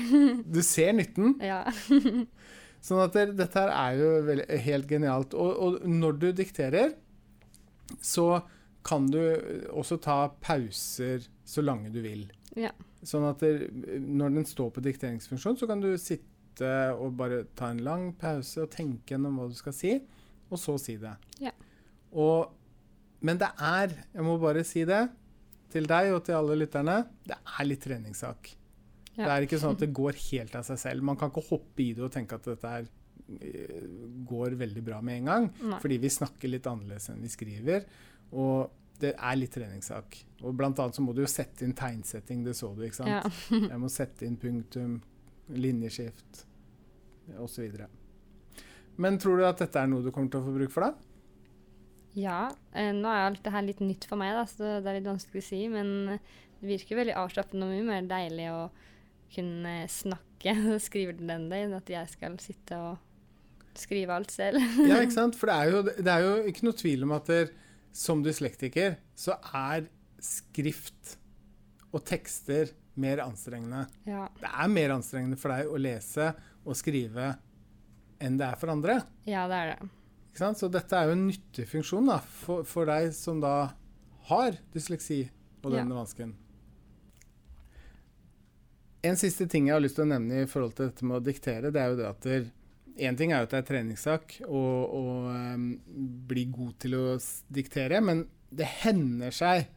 Du 0.45 0.61
ser 0.65 0.93
nytten. 0.97 1.37
Ja. 1.41 1.63
Sånn 2.81 3.03
at 3.03 3.13
det, 3.13 3.27
dette 3.37 3.61
her 3.61 3.71
er 3.75 3.99
jo 3.99 4.37
helt 4.65 4.89
genialt. 4.89 5.35
Og, 5.37 5.51
og 5.61 5.87
når 5.87 6.17
du 6.21 6.27
dikterer, 6.35 6.95
så 8.01 8.41
kan 8.87 9.05
du 9.11 9.19
også 9.69 9.99
ta 10.01 10.23
pauser 10.41 11.27
så 11.45 11.61
lange 11.61 11.91
du 11.93 11.99
vil. 12.01 12.25
Ja. 12.57 12.71
Sånn 13.05 13.25
at 13.29 13.43
det, 13.43 13.69
når 14.01 14.33
den 14.37 14.47
står 14.49 14.71
på 14.73 14.83
dikteringsfunksjon, 14.85 15.59
så 15.59 15.69
kan 15.69 15.83
du 15.83 15.91
sitte 16.01 16.71
og 16.97 17.15
bare 17.19 17.43
ta 17.57 17.71
en 17.71 17.83
lang 17.85 18.09
pause 18.19 18.65
og 18.65 18.73
tenke 18.73 19.13
gjennom 19.13 19.37
hva 19.39 19.47
du 19.49 19.57
skal 19.57 19.75
si, 19.75 19.95
og 20.51 20.59
så 20.59 20.75
si 20.81 20.97
det. 21.01 21.13
Ja. 21.41 21.53
Og, 22.11 22.51
men 23.23 23.39
det 23.41 23.51
er, 23.55 23.93
jeg 24.13 24.25
må 24.25 24.35
bare 24.41 24.65
si 24.67 24.83
det, 24.89 25.05
til 25.71 25.87
deg 25.87 26.11
og 26.11 26.25
til 26.27 26.35
alle 26.35 26.57
lytterne, 26.59 26.97
det 27.29 27.37
er 27.37 27.69
litt 27.69 27.85
treningssak. 27.85 28.51
Ja. 29.17 29.25
Det 29.25 29.31
er 29.31 29.45
ikke 29.45 29.59
sånn 29.59 29.75
at 29.75 29.83
det 29.83 29.91
går 29.95 30.17
helt 30.29 30.53
av 30.55 30.65
seg 30.67 30.79
selv. 30.79 31.05
Man 31.05 31.17
kan 31.19 31.31
ikke 31.31 31.43
hoppe 31.49 31.83
i 31.83 31.91
det 31.97 32.05
og 32.05 32.11
tenke 32.13 32.37
at 32.37 32.47
dette 32.47 32.73
her 32.73 32.85
eh, 33.43 33.87
går 34.27 34.55
veldig 34.59 34.83
bra 34.87 35.01
med 35.03 35.21
en 35.21 35.31
gang. 35.31 35.49
Nei. 35.73 35.79
Fordi 35.83 35.97
vi 36.01 36.13
snakker 36.13 36.51
litt 36.51 36.69
annerledes 36.71 37.09
enn 37.11 37.23
vi 37.23 37.31
skriver. 37.31 37.87
Og 38.31 38.71
det 39.01 39.15
er 39.17 39.39
litt 39.39 39.53
treningssak. 39.55 40.19
Og 40.45 40.55
blant 40.57 40.79
annet 40.79 40.97
så 40.97 41.03
må 41.03 41.15
du 41.15 41.23
jo 41.23 41.29
sette 41.29 41.65
inn 41.65 41.75
tegnsetting, 41.77 42.45
det 42.45 42.55
så 42.57 42.71
du, 42.77 42.85
ikke 42.85 43.01
sant? 43.01 43.11
Ja. 43.11 43.59
Jeg 43.73 43.81
må 43.81 43.89
sette 43.91 44.27
inn 44.27 44.37
punktum, 44.39 44.99
linjeskift 45.51 46.45
osv. 47.41 47.81
Men 49.01 49.17
tror 49.21 49.39
du 49.39 49.47
at 49.47 49.61
dette 49.61 49.81
er 49.81 49.89
noe 49.89 50.05
du 50.05 50.11
kommer 50.13 50.31
til 50.31 50.41
å 50.41 50.47
få 50.47 50.55
bruk 50.55 50.73
for, 50.73 50.87
da? 50.87 51.09
Ja, 52.17 52.39
eh, 52.75 52.91
nå 52.95 53.07
er 53.07 53.29
alt 53.29 53.43
det 53.43 53.53
her 53.53 53.63
litt 53.63 53.83
nytt 53.83 54.07
for 54.07 54.19
meg, 54.19 54.33
da, 54.35 54.45
så 54.47 54.79
det 54.83 54.87
er 54.87 54.99
litt 54.99 55.09
vanskelig 55.11 55.43
å 55.43 55.47
si. 55.47 55.61
Men 55.71 55.91
det 56.61 56.69
virker 56.69 56.99
veldig 56.99 57.17
avslappende 57.19 57.67
og 57.67 57.75
mye 57.75 57.87
mer 57.87 58.09
deilig 58.09 58.49
å 58.53 58.63
kunne 59.33 59.75
snakke 59.91 60.55
og 60.75 60.81
skrive 60.83 61.15
den 61.17 61.29
den 61.31 61.47
enn 61.55 61.77
at 61.77 61.89
jeg 61.91 62.09
skal 62.11 62.37
sitte 62.43 62.77
og 62.77 62.97
skrive 63.79 64.11
alt 64.17 64.31
selv. 64.33 64.59
Ja, 64.89 64.99
ikke 65.03 65.15
sant? 65.15 65.37
For 65.39 65.47
det 65.51 65.55
er 65.57 65.71
jo, 65.71 65.81
det 65.87 66.11
er 66.11 66.25
jo 66.25 66.33
ikke 66.51 66.65
noe 66.67 66.77
tvil 66.81 67.05
om 67.07 67.15
at 67.15 67.29
der, 67.31 67.51
som 67.95 68.21
dyslektiker 68.23 68.97
så 69.19 69.35
er 69.55 69.87
skrift 70.23 71.17
og 71.91 72.03
tekster 72.07 72.69
mer 73.01 73.19
anstrengende. 73.23 73.85
Ja. 74.07 74.25
Det 74.39 74.47
er 74.51 74.69
mer 74.71 74.93
anstrengende 74.95 75.39
for 75.39 75.51
deg 75.55 75.67
å 75.71 75.79
lese 75.79 76.29
og 76.61 76.75
skrive 76.79 77.33
enn 78.21 78.35
det 78.37 78.45
er 78.51 78.59
for 78.61 78.69
andre. 78.71 78.99
ja, 79.25 79.47
det 79.49 79.57
er 79.57 79.73
det. 79.73 79.89
Så 80.55 80.69
dette 80.71 80.95
er 80.95 81.09
jo 81.09 81.15
en 81.17 81.25
nyttig 81.27 81.65
funksjon 81.67 82.05
da, 82.07 82.19
for, 82.21 82.63
for 82.63 82.87
deg 82.87 83.09
som 83.15 83.41
da 83.43 83.73
har 84.29 84.55
dysleksi 84.71 85.25
og 85.63 85.73
Ja. 85.73 85.81
denne 85.81 85.97
vansken. 85.97 86.35
En 89.07 89.17
siste 89.17 89.47
ting 89.49 89.67
jeg 89.69 89.73
har 89.77 89.81
lyst 89.83 89.97
til 89.97 90.05
å 90.05 90.11
nevne 90.11 90.43
i 90.43 90.49
forhold 90.49 90.75
til 90.77 90.91
dette 90.91 91.05
med 91.07 91.17
å 91.17 91.25
diktere, 91.25 91.71
det 91.73 91.81
er 91.81 91.93
jo 91.93 91.99
det 92.01 92.09
at 92.09 92.27
en 93.01 93.17
ting 93.17 93.31
er 93.31 93.41
jo 93.41 93.47
at 93.47 93.53
det 93.55 93.61
er 93.63 93.67
treningssak 93.71 94.35
å, 94.45 94.61
å 94.93 95.03
bli 96.29 96.43
god 96.53 96.75
til 96.83 96.97
å 96.99 97.03
diktere, 97.53 98.01
men 98.03 98.25
det 98.51 98.67
hender 98.83 99.33
seg, 99.33 99.69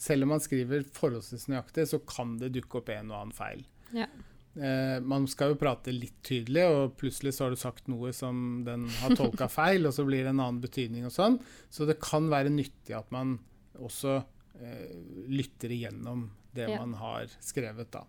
selv 0.00 0.26
om 0.26 0.32
man 0.34 0.42
skriver 0.42 0.82
forholdsvis 0.96 1.46
nøyaktig, 1.52 1.84
så 1.92 2.00
kan 2.08 2.38
det 2.40 2.50
dukke 2.56 2.80
opp 2.80 2.90
en 2.94 3.12
og 3.12 3.18
annen 3.20 3.36
feil. 3.36 3.62
Ja. 3.94 4.08
Eh, 4.56 4.98
man 5.04 5.28
skal 5.30 5.52
jo 5.52 5.60
prate 5.60 5.94
litt 5.94 6.18
tydelig, 6.26 6.64
og 6.68 6.96
plutselig 7.00 7.36
så 7.36 7.46
har 7.46 7.54
du 7.54 7.60
sagt 7.60 7.86
noe 7.92 8.10
som 8.16 8.62
den 8.66 8.88
har 8.98 9.14
tolka 9.16 9.46
feil, 9.60 9.86
og 9.86 9.94
så 9.94 10.04
blir 10.08 10.24
det 10.26 10.32
en 10.34 10.42
annen 10.42 10.62
betydning 10.64 11.06
og 11.08 11.14
sånn. 11.14 11.38
Så 11.70 11.86
det 11.88 12.00
kan 12.02 12.26
være 12.32 12.50
nyttig 12.52 12.96
at 12.98 13.12
man 13.14 13.36
også 13.78 14.18
eh, 14.58 14.90
lytter 15.30 15.76
igjennom 15.76 16.30
det 16.52 16.66
Ja. 16.68 16.82
man 16.82 16.96
har 17.00 17.30
skrevet, 17.40 17.92
da. 17.94 18.02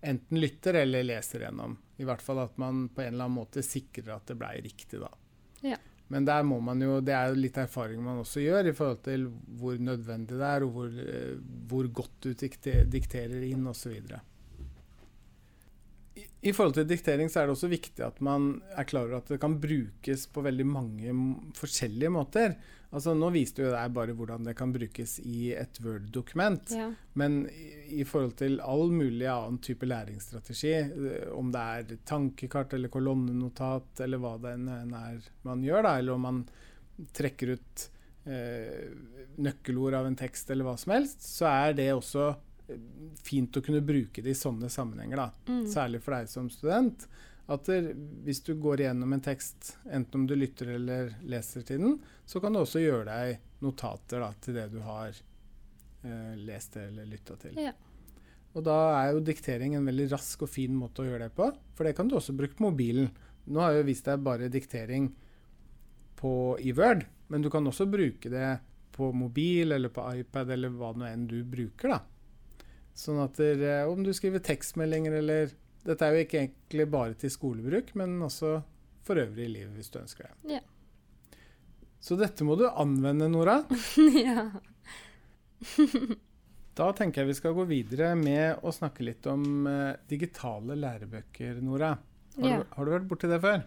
Enten 0.00 0.40
lytter 0.40 0.82
eller 0.82 1.06
leser 1.06 1.46
gjennom. 1.46 1.76
I 1.96 2.06
hvert 2.06 2.22
fall 2.22 2.42
at 2.42 2.56
man 2.60 2.88
på 2.92 3.02
en 3.02 3.14
eller 3.14 3.28
annen 3.28 3.38
måte 3.40 3.64
sikrer 3.64 4.16
at 4.16 4.26
det 4.28 4.36
blei 4.38 4.58
riktig, 4.64 5.00
da. 5.00 5.10
Ja. 5.64 5.78
Men 6.12 6.26
der 6.28 6.44
må 6.46 6.60
man 6.62 6.82
jo, 6.82 7.00
det 7.02 7.14
er 7.16 7.32
jo 7.32 7.38
litt 7.40 7.56
erfaring 7.58 8.02
man 8.04 8.20
også 8.22 8.44
gjør 8.44 8.68
i 8.70 8.74
forhold 8.76 9.00
til 9.08 9.24
hvor 9.58 9.80
nødvendig 9.82 10.38
det 10.38 10.50
er, 10.52 10.66
og 10.66 10.76
hvor, 10.76 10.92
eh, 11.02 11.32
hvor 11.66 11.88
godt 12.02 12.28
du 12.28 12.30
dikterer 12.36 13.42
inn, 13.48 13.66
osv. 13.66 13.96
I 16.46 16.52
forhold 16.54 16.76
til 16.76 16.86
diktering 16.86 17.30
så 17.32 17.40
er 17.40 17.48
det 17.48 17.56
også 17.56 17.70
viktig 17.70 18.04
at 18.06 18.18
man 18.24 18.60
er 18.78 18.86
klar 18.86 19.08
over 19.08 19.18
at 19.18 19.30
det 19.32 19.40
kan 19.42 19.56
brukes 19.62 20.26
på 20.30 20.44
veldig 20.46 20.66
mange 20.68 21.14
forskjellige 21.58 22.12
måter. 22.14 22.54
Altså 22.94 23.16
Nå 23.18 23.32
viste 23.34 23.64
jo 23.64 23.72
deg 23.72 23.94
bare 23.96 24.14
hvordan 24.16 24.46
det 24.46 24.54
kan 24.58 24.70
brukes 24.74 25.16
i 25.26 25.50
et 25.58 25.80
Word-dokument. 25.82 26.70
Ja. 26.76 26.86
Men 27.18 27.42
i, 27.50 27.98
i 28.00 28.06
forhold 28.06 28.36
til 28.38 28.60
all 28.62 28.94
mulig 28.94 29.26
annen 29.32 29.58
type 29.64 29.88
læringsstrategi, 29.88 30.72
eh, 30.76 31.26
om 31.34 31.50
det 31.54 31.64
er 31.80 31.98
tankekart 32.06 32.76
eller 32.78 32.92
kolonnenotat 32.94 34.04
eller 34.06 34.22
hva 34.22 34.36
det 34.42 34.54
enn 34.56 34.70
er 34.70 35.28
man 35.48 35.66
gjør, 35.66 35.82
da, 35.88 35.96
eller 35.98 36.14
om 36.14 36.26
man 36.28 36.42
trekker 37.16 37.56
ut 37.56 37.88
eh, 38.30 38.86
nøkkelord 39.42 39.98
av 39.98 40.08
en 40.08 40.18
tekst 40.18 40.50
eller 40.54 40.68
hva 40.68 40.76
som 40.80 40.94
helst, 40.94 41.26
så 41.26 41.50
er 41.50 41.76
det 41.76 41.90
også 41.92 42.30
fint 43.22 43.56
å 43.56 43.62
kunne 43.62 43.84
bruke 43.84 44.22
det 44.22 44.32
i 44.32 44.38
sånne 44.38 44.70
sammenhenger. 44.72 45.16
da. 45.16 45.30
Mm. 45.48 45.64
Særlig 45.70 46.02
for 46.04 46.16
deg 46.16 46.30
som 46.30 46.50
student. 46.50 47.06
At 47.46 47.68
der, 47.70 47.92
hvis 48.26 48.42
du 48.42 48.56
går 48.58 48.82
igjennom 48.82 49.12
en 49.14 49.22
tekst, 49.22 49.76
enten 49.86 50.22
om 50.22 50.26
du 50.26 50.34
lytter 50.34 50.72
eller 50.74 51.12
leser 51.30 51.62
til 51.66 51.82
den, 51.84 51.98
så 52.26 52.42
kan 52.42 52.52
du 52.52 52.64
også 52.64 52.82
gjøre 52.82 53.06
deg 53.06 53.62
notater 53.62 54.24
da, 54.24 54.32
til 54.42 54.58
det 54.58 54.66
du 54.72 54.80
har 54.82 55.12
eh, 55.14 56.32
lest 56.42 56.76
eller 56.82 57.06
lytta 57.06 57.38
til. 57.44 57.60
Ja. 57.68 57.74
Og 58.56 58.64
da 58.66 58.76
er 58.96 59.12
jo 59.12 59.22
diktering 59.22 59.76
en 59.76 59.86
veldig 59.86 60.08
rask 60.14 60.42
og 60.42 60.50
fin 60.50 60.74
måte 60.74 61.04
å 61.04 61.06
gjøre 61.06 61.28
det 61.28 61.36
på, 61.36 61.50
for 61.76 61.86
det 61.86 61.94
kan 61.94 62.10
du 62.10 62.16
også 62.18 62.34
bruke 62.34 62.58
på 62.58 62.66
mobilen. 62.66 63.12
Nå 63.46 63.62
har 63.62 63.74
jeg 63.74 63.84
jo 63.84 63.88
vist 63.92 64.08
deg 64.08 64.26
bare 64.26 64.50
diktering 64.50 65.10
på, 66.18 66.32
i 66.58 66.72
Word, 66.74 67.04
men 67.30 67.44
du 67.44 67.50
kan 67.52 67.66
også 67.68 67.86
bruke 67.90 68.32
det 68.32 68.56
på 68.96 69.12
mobil 69.12 69.76
eller 69.76 69.92
på 69.92 70.02
iPad 70.22 70.50
eller 70.56 70.72
hva 70.72 70.94
nå 70.96 71.06
enn 71.06 71.26
du 71.28 71.42
bruker. 71.44 71.94
da. 71.94 72.00
Sånn 72.96 73.18
at 73.20 73.36
der, 73.36 73.84
om 73.92 74.00
du 74.06 74.12
skriver 74.16 74.40
tekstmeldinger 74.40 75.18
eller 75.18 75.50
Dette 75.86 76.02
er 76.08 76.16
jo 76.16 76.22
ikke 76.24 76.38
egentlig 76.40 76.86
bare 76.90 77.14
til 77.20 77.30
skolebruk, 77.30 77.92
men 77.94 78.16
også 78.26 78.56
for 79.06 79.20
øvrig 79.22 79.44
i 79.46 79.52
livet 79.52 79.76
hvis 79.76 79.92
du 79.94 80.00
ønsker 80.00 80.26
det. 80.26 80.56
Ja. 80.56 80.62
Så 82.02 82.16
dette 82.18 82.42
må 82.46 82.56
du 82.58 82.64
anvende, 82.66 83.28
Nora. 83.30 83.60
ja. 84.26 84.48
Da 86.76 86.88
tenker 86.92 87.22
jeg 87.22 87.30
vi 87.30 87.36
skal 87.38 87.54
gå 87.56 87.64
videre 87.70 88.10
med 88.18 88.64
å 88.66 88.72
snakke 88.74 89.06
litt 89.06 89.24
om 89.30 89.44
uh, 89.70 89.94
digitale 90.10 90.74
lærebøker, 90.76 91.60
Nora. 91.64 91.94
Har, 92.36 92.48
Ja. 92.50 92.58
du, 92.60 92.74
har 92.76 92.84
du 92.84 92.92
vært 92.92 93.06
borti 93.08 93.30
det 93.30 93.38
før? 93.40 93.62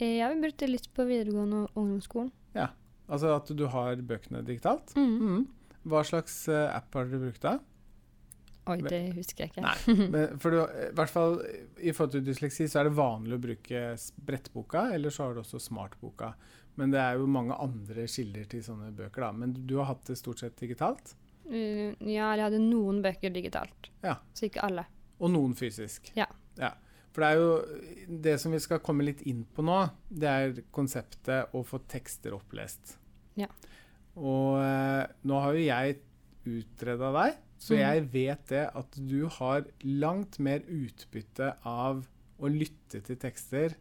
Eh, 0.00 0.14
Jeg 0.16 0.22
har 0.24 0.38
brukt 0.40 0.62
det 0.62 0.70
litt 0.70 0.86
på 0.96 1.04
videregående 1.08 1.64
og 1.66 1.80
ungdomsskolen. 1.82 2.30
Altså 3.10 3.32
at 3.34 3.48
du 3.58 3.64
har 3.66 3.98
bøkene 4.06 4.44
digitalt? 4.46 4.92
Mm. 4.94 5.14
Mhm. 5.18 5.40
Hva 5.90 6.04
slags 6.06 6.44
uh, 6.46 6.68
app 6.76 6.94
har 6.94 7.08
dere 7.10 7.24
brukt 7.24 7.42
da? 7.42 7.56
Oi, 8.68 8.76
det 8.84 9.00
husker 9.16 9.46
jeg 9.46 9.52
ikke. 9.54 9.64
Nei. 9.64 9.94
Men 10.12 10.40
for 10.42 10.54
du, 10.54 10.60
i 10.60 10.90
hvert 10.98 11.12
fall 11.12 11.38
i 11.80 11.94
forhold 11.96 12.12
til 12.16 12.26
dysleksi 12.26 12.68
så 12.68 12.82
er 12.82 12.90
det 12.90 12.98
vanlig 12.98 13.38
å 13.38 13.42
bruke 13.46 13.84
brettboka, 14.28 14.88
eller 14.94 15.14
så 15.14 15.26
har 15.26 15.34
du 15.36 15.42
også 15.42 15.62
smartboka. 15.62 16.34
Men 16.78 16.92
det 16.92 17.00
er 17.02 17.18
jo 17.18 17.30
mange 17.30 17.56
andre 17.60 18.06
kilder 18.10 18.46
til 18.52 18.62
sånne 18.64 18.92
bøker, 18.96 19.24
da. 19.26 19.32
Men 19.36 19.56
du 19.56 19.78
har 19.80 19.90
hatt 19.90 20.04
det 20.10 20.18
stort 20.20 20.44
sett 20.44 20.60
digitalt? 20.60 21.16
Eh, 21.50 21.96
ja, 22.06 22.30
jeg 22.36 22.44
hadde 22.46 22.62
noen 22.62 23.00
bøker 23.04 23.32
digitalt. 23.34 23.90
Ja. 24.04 24.20
Så 24.36 24.46
ikke 24.50 24.62
alle. 24.68 24.86
Og 25.20 25.32
noen 25.32 25.56
fysisk. 25.58 26.12
Ja. 26.16 26.28
For 27.10 27.24
det 27.24 27.30
er 27.30 27.40
jo 27.40 28.18
det 28.22 28.36
som 28.38 28.54
vi 28.54 28.60
skal 28.62 28.82
komme 28.84 29.04
litt 29.06 29.22
inn 29.28 29.42
på 29.44 29.64
nå, 29.66 29.80
det 30.08 30.30
er 30.30 30.60
konseptet 30.74 31.54
å 31.56 31.64
få 31.66 31.82
tekster 31.90 32.36
opplest. 32.36 32.94
Ja. 33.40 33.48
Og 34.20 34.60
eh, 34.62 35.02
nå 35.26 35.40
har 35.42 35.56
jo 35.56 35.64
jeg 35.64 35.98
utreda 36.50 37.10
deg, 37.16 37.40
så 37.60 37.74
Mhm. 37.76 37.80
jeg 37.80 38.04
vet 38.12 38.46
det 38.48 38.62
at 38.74 38.96
du 38.96 39.26
har 39.28 39.66
langt 39.84 40.38
mer 40.40 40.60
utbytte 40.66 41.52
av 41.68 42.06
å 42.40 42.48
lytte 42.48 43.02
til 43.04 43.16
tekster 43.20 43.74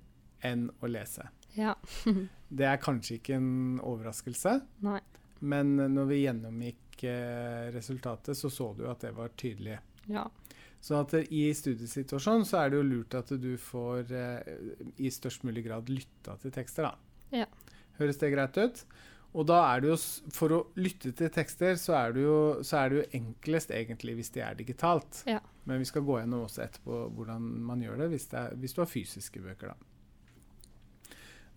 enn 0.44 0.70
å 0.84 0.88
lese. 0.92 1.30
Ja. 1.56 1.76
Det 2.52 2.66
er 2.66 2.78
kanskje 2.82 3.20
ikke 3.20 3.36
en 3.38 3.80
overraskelse, 3.86 4.56
Nei. 4.82 5.00
men 5.42 5.76
når 5.78 6.08
vi 6.10 6.18
gjennomgikk 6.26 7.04
eh, 7.06 7.70
resultatet, 7.72 8.36
så 8.36 8.50
så 8.52 8.72
du 8.76 8.88
at 8.90 9.00
det 9.06 9.14
var 9.16 9.30
tydelig. 9.38 9.78
Ja. 10.10 10.26
Så 10.82 11.00
det- 11.12 11.28
i 11.32 11.52
studiesituasjonen 11.54 12.46
så 12.46 12.58
er 12.66 12.70
det 12.72 12.78
jo 12.80 12.84
lurt 12.90 13.14
at 13.16 13.28
du 13.40 13.56
får 13.58 14.12
eh, 14.12 14.42
i 14.98 15.10
størst 15.10 15.44
mulig 15.44 15.64
grad 15.66 15.88
lytta 15.90 16.38
til 16.42 16.52
tekster, 16.52 16.84
da. 16.90 16.96
Ja. 17.32 17.46
Høres 18.00 18.18
det 18.18 18.34
greit 18.34 18.58
ut? 18.58 18.84
Og 19.38 19.46
da 19.46 19.60
er 19.76 19.82
det 19.84 19.90
jo, 19.92 19.98
for 20.34 20.50
å 20.56 20.60
lytte 20.82 21.12
til 21.14 21.30
tekster, 21.30 21.76
så 21.78 21.94
er 22.00 22.14
det 22.16 22.24
jo, 22.24 22.38
så 22.66 22.80
er 22.82 22.90
det 22.90 22.98
jo 22.98 23.20
enklest 23.20 23.70
egentlig 23.76 24.16
hvis 24.18 24.32
de 24.34 24.42
er 24.42 24.56
digitalt. 24.58 25.24
Ja. 25.30 25.40
Men 25.70 25.84
vi 25.84 25.86
skal 25.86 26.02
gå 26.08 26.16
gjennom 26.18 26.48
også 26.48 26.64
etterpå 26.66 27.04
hvordan 27.14 27.46
man 27.68 27.84
gjør 27.86 27.98
det 28.02 28.08
hvis, 28.16 28.26
det 28.32 28.40
er, 28.40 28.56
hvis 28.58 28.74
du 28.74 28.82
har 28.82 28.90
fysiske 28.90 29.44
bøker, 29.44 29.68
da. 29.76 29.78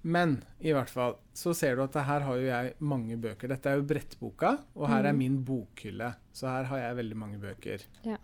Men 0.02 0.40
i 0.61 0.72
hvert 0.74 0.90
fall 0.90 1.14
så 1.38 1.52
ser 1.54 1.76
du 1.78 1.85
at 1.85 1.94
her 1.94 2.24
har 2.26 2.40
jo 2.40 2.48
jeg 2.48 2.72
mange 2.82 3.16
bøker. 3.22 3.52
Dette 3.52 3.70
er 3.70 3.78
jo 3.78 3.87
brettboka, 3.87 4.56
og 4.74 4.88
her 4.90 5.04
er 5.06 5.12
Mhm. 5.12 5.18
min 5.18 5.37
bokhylle. 5.46 6.14
Så 6.35 6.48
her 6.50 6.64
har 6.64 6.78
jeg 6.78 6.96
veldig 6.96 7.16
mange 7.16 7.38
bøker. 7.38 7.85
Ja. 8.04 8.16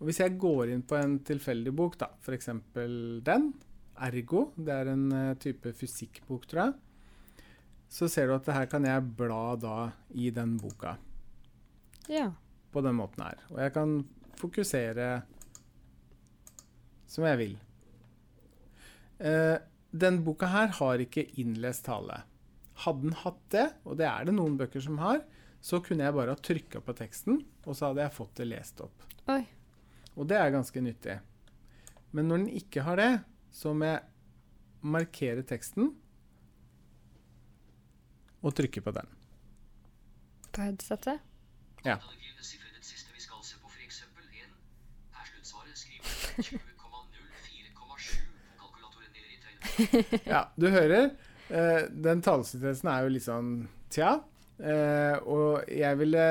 Og 0.00 0.06
hvis 0.06 0.18
jeg 0.20 0.38
går 0.38 0.68
inn 0.72 0.82
på 0.82 0.96
en 0.96 1.18
tilfeldig 1.18 1.74
bok, 1.74 1.98
da, 1.98 2.06
f.eks. 2.22 2.46
den, 2.74 3.52
Ergo, 4.00 4.52
det 4.56 4.68
er 4.72 4.88
en 4.92 5.12
eh, 5.12 5.34
type 5.34 5.72
fysikkbok, 5.74 6.46
tror 6.46 6.62
jeg, 6.64 6.74
så 7.92 8.08
ser 8.08 8.28
du 8.30 8.34
at 8.38 8.46
det 8.48 8.54
her 8.56 8.68
kan 8.72 8.86
jeg 8.88 9.04
bla 9.18 9.42
da 9.60 9.76
i 10.16 10.30
den 10.32 10.54
boka 10.60 10.94
Ja. 12.08 12.30
på 12.72 12.80
den 12.84 12.96
måten 12.96 13.20
her. 13.26 13.38
Og 13.52 13.58
jeg 13.60 13.74
kan 13.74 13.92
fokusere 14.40 15.10
som 17.12 17.26
jeg 17.28 17.38
vil. 17.42 17.56
Eh, 19.20 19.58
den 19.92 20.22
boka 20.24 20.48
her 20.48 20.72
har 20.78 21.02
ikke 21.04 21.26
innlest 21.42 21.84
tale. 21.86 22.22
Hadde 22.86 23.02
den 23.10 23.18
hatt 23.22 23.42
det, 23.52 23.66
og 23.84 23.98
det 24.00 24.06
er 24.08 24.24
det 24.24 24.34
noen 24.38 24.56
bøker 24.58 24.80
som 24.82 24.96
har, 25.02 25.20
så 25.62 25.78
kunne 25.84 26.06
jeg 26.06 26.16
bare 26.16 26.32
ha 26.34 26.40
trykka 26.40 26.80
på 26.82 26.94
teksten, 26.98 27.42
og 27.68 27.76
så 27.76 27.90
hadde 27.90 28.06
jeg 28.06 28.16
fått 28.16 28.34
det 28.40 28.48
lest 28.50 28.80
opp. 28.82 29.04
Oi. 29.30 29.42
Og 30.16 30.26
det 30.28 30.38
er 30.40 30.50
ganske 30.56 30.80
nyttig. 30.82 31.18
Men 32.12 32.28
når 32.28 32.42
den 32.42 32.56
ikke 32.58 32.82
har 32.88 32.96
det, 32.98 33.10
så 33.54 33.74
må 33.76 33.86
jeg 33.92 34.02
markere 34.82 35.44
teksten 35.46 35.92
og 38.42 38.54
trykke 38.58 38.82
på 38.82 38.92
den. 38.96 39.06
På 40.52 40.64
headsetet? 40.66 41.20
Ja. 41.84 41.96
Alternativ 41.96 42.34
det 42.38 42.44
sifrede 42.46 42.82
siste 42.84 43.14
vi 43.14 43.20
skal 43.24 43.42
se 43.46 43.56
på 43.62 43.70
for 43.70 43.84
eksempel 43.84 44.24
1 44.28 44.50
sluttsvaret. 45.30 45.78
Skriv 45.78 46.00
20,04,7 46.42 47.70
på 48.58 48.68
kalkulatoren 48.72 49.14
nede 49.14 49.30
i 49.30 49.38
tegnet. 49.44 50.26
Ja, 50.28 50.42
du 50.56 50.68
hører. 50.72 51.10
Eh, 51.52 51.80
den 52.04 52.22
talesittelsen 52.24 52.88
er 52.92 53.06
jo 53.06 53.14
litt 53.16 53.26
sånn 53.26 53.54
tja. 53.92 54.12
Eh, 54.62 55.16
og 55.26 55.64
jeg 55.72 55.96
ville 55.98 56.22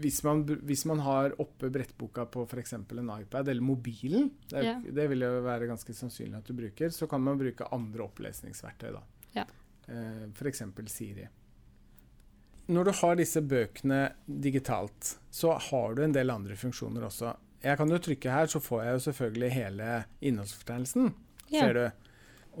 hvis 0.00 0.22
man, 0.24 0.44
hvis 0.64 0.84
man 0.88 1.02
har 1.04 1.34
oppe 1.42 1.68
brettboka 1.74 2.24
på 2.32 2.46
f.eks. 2.48 2.72
en 2.78 3.10
iPad 3.18 3.50
eller 3.52 3.60
mobilen, 3.66 4.30
det, 4.48 4.56
er- 4.58 4.64
Ja. 4.70 4.76
det 5.00 5.08
vil 5.10 5.20
jo 5.26 5.42
være 5.44 5.68
ganske 5.68 5.92
sannsynlig 5.94 6.38
at 6.38 6.46
du 6.48 6.54
bruker, 6.56 6.88
så 6.94 7.06
kan 7.10 7.20
man 7.20 7.38
bruke 7.38 7.66
andre 7.74 8.06
opplesningsverktøy, 8.06 8.92
da. 8.94 9.02
Ja. 9.34 9.44
Eh, 9.88 10.24
f.eks. 10.32 10.62
Siri. 10.94 11.26
Når 12.68 12.84
du 12.88 12.92
har 13.00 13.16
disse 13.20 13.40
bøkene 13.44 13.98
digitalt, 14.26 15.16
så 15.30 15.56
har 15.70 15.94
du 15.98 16.02
en 16.04 16.14
del 16.16 16.30
andre 16.32 16.56
funksjoner 16.56 17.04
også. 17.10 17.34
Jeg 17.64 17.76
kan 17.80 17.88
jo 17.92 17.98
trykke 17.98 18.30
her, 18.32 18.46
så 18.48 18.60
får 18.60 18.82
jeg 18.84 18.92
jo 18.98 19.02
selvfølgelig 19.10 19.50
hele 19.52 19.90
innholdsfortegnelsen. 20.24 21.12
Ja. 21.52 21.60
Ser 21.66 21.74
du? 21.78 21.84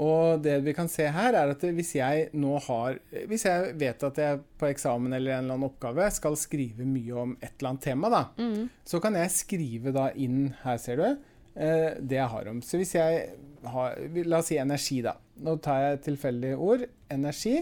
Og 0.04 0.40
det 0.42 0.56
vi 0.66 0.72
kan 0.74 0.88
se 0.90 1.06
her, 1.14 1.36
er 1.38 1.52
at 1.52 1.60
hvis 1.76 1.92
jeg 1.94 2.24
nå 2.34 2.56
har 2.66 2.96
Hvis 3.30 3.44
jeg 3.46 3.76
vet 3.78 4.02
at 4.02 4.16
jeg 4.18 4.40
på 4.58 4.66
eksamen 4.66 5.12
eller 5.14 5.36
en 5.36 5.44
eller 5.44 5.54
annen 5.54 5.68
oppgave 5.68 6.08
skal 6.10 6.34
skrive 6.40 6.82
mye 6.88 7.14
om 7.14 7.36
et 7.40 7.52
eller 7.60 7.70
annet 7.70 7.84
tema, 7.86 8.10
da, 8.10 8.24
Mm. 8.36 8.68
så 8.84 9.00
kan 9.00 9.14
jeg 9.14 9.30
skrive 9.30 9.92
da 9.94 10.08
inn 10.16 10.52
Her 10.64 10.76
ser 10.82 10.96
du 10.96 11.04
eh, 11.06 11.94
det 12.00 12.16
jeg 12.18 12.26
har 12.28 12.48
om. 12.50 12.60
Så 12.60 12.76
hvis 12.80 12.94
jeg 12.96 13.30
har 13.64 13.94
La 14.26 14.38
oss 14.42 14.46
si 14.50 14.56
energi, 14.58 15.00
da. 15.02 15.14
Nå 15.40 15.56
tar 15.62 15.80
jeg 15.80 15.92
et 15.94 16.02
tilfeldig 16.10 16.56
ord. 16.58 16.82
Energi. 17.10 17.60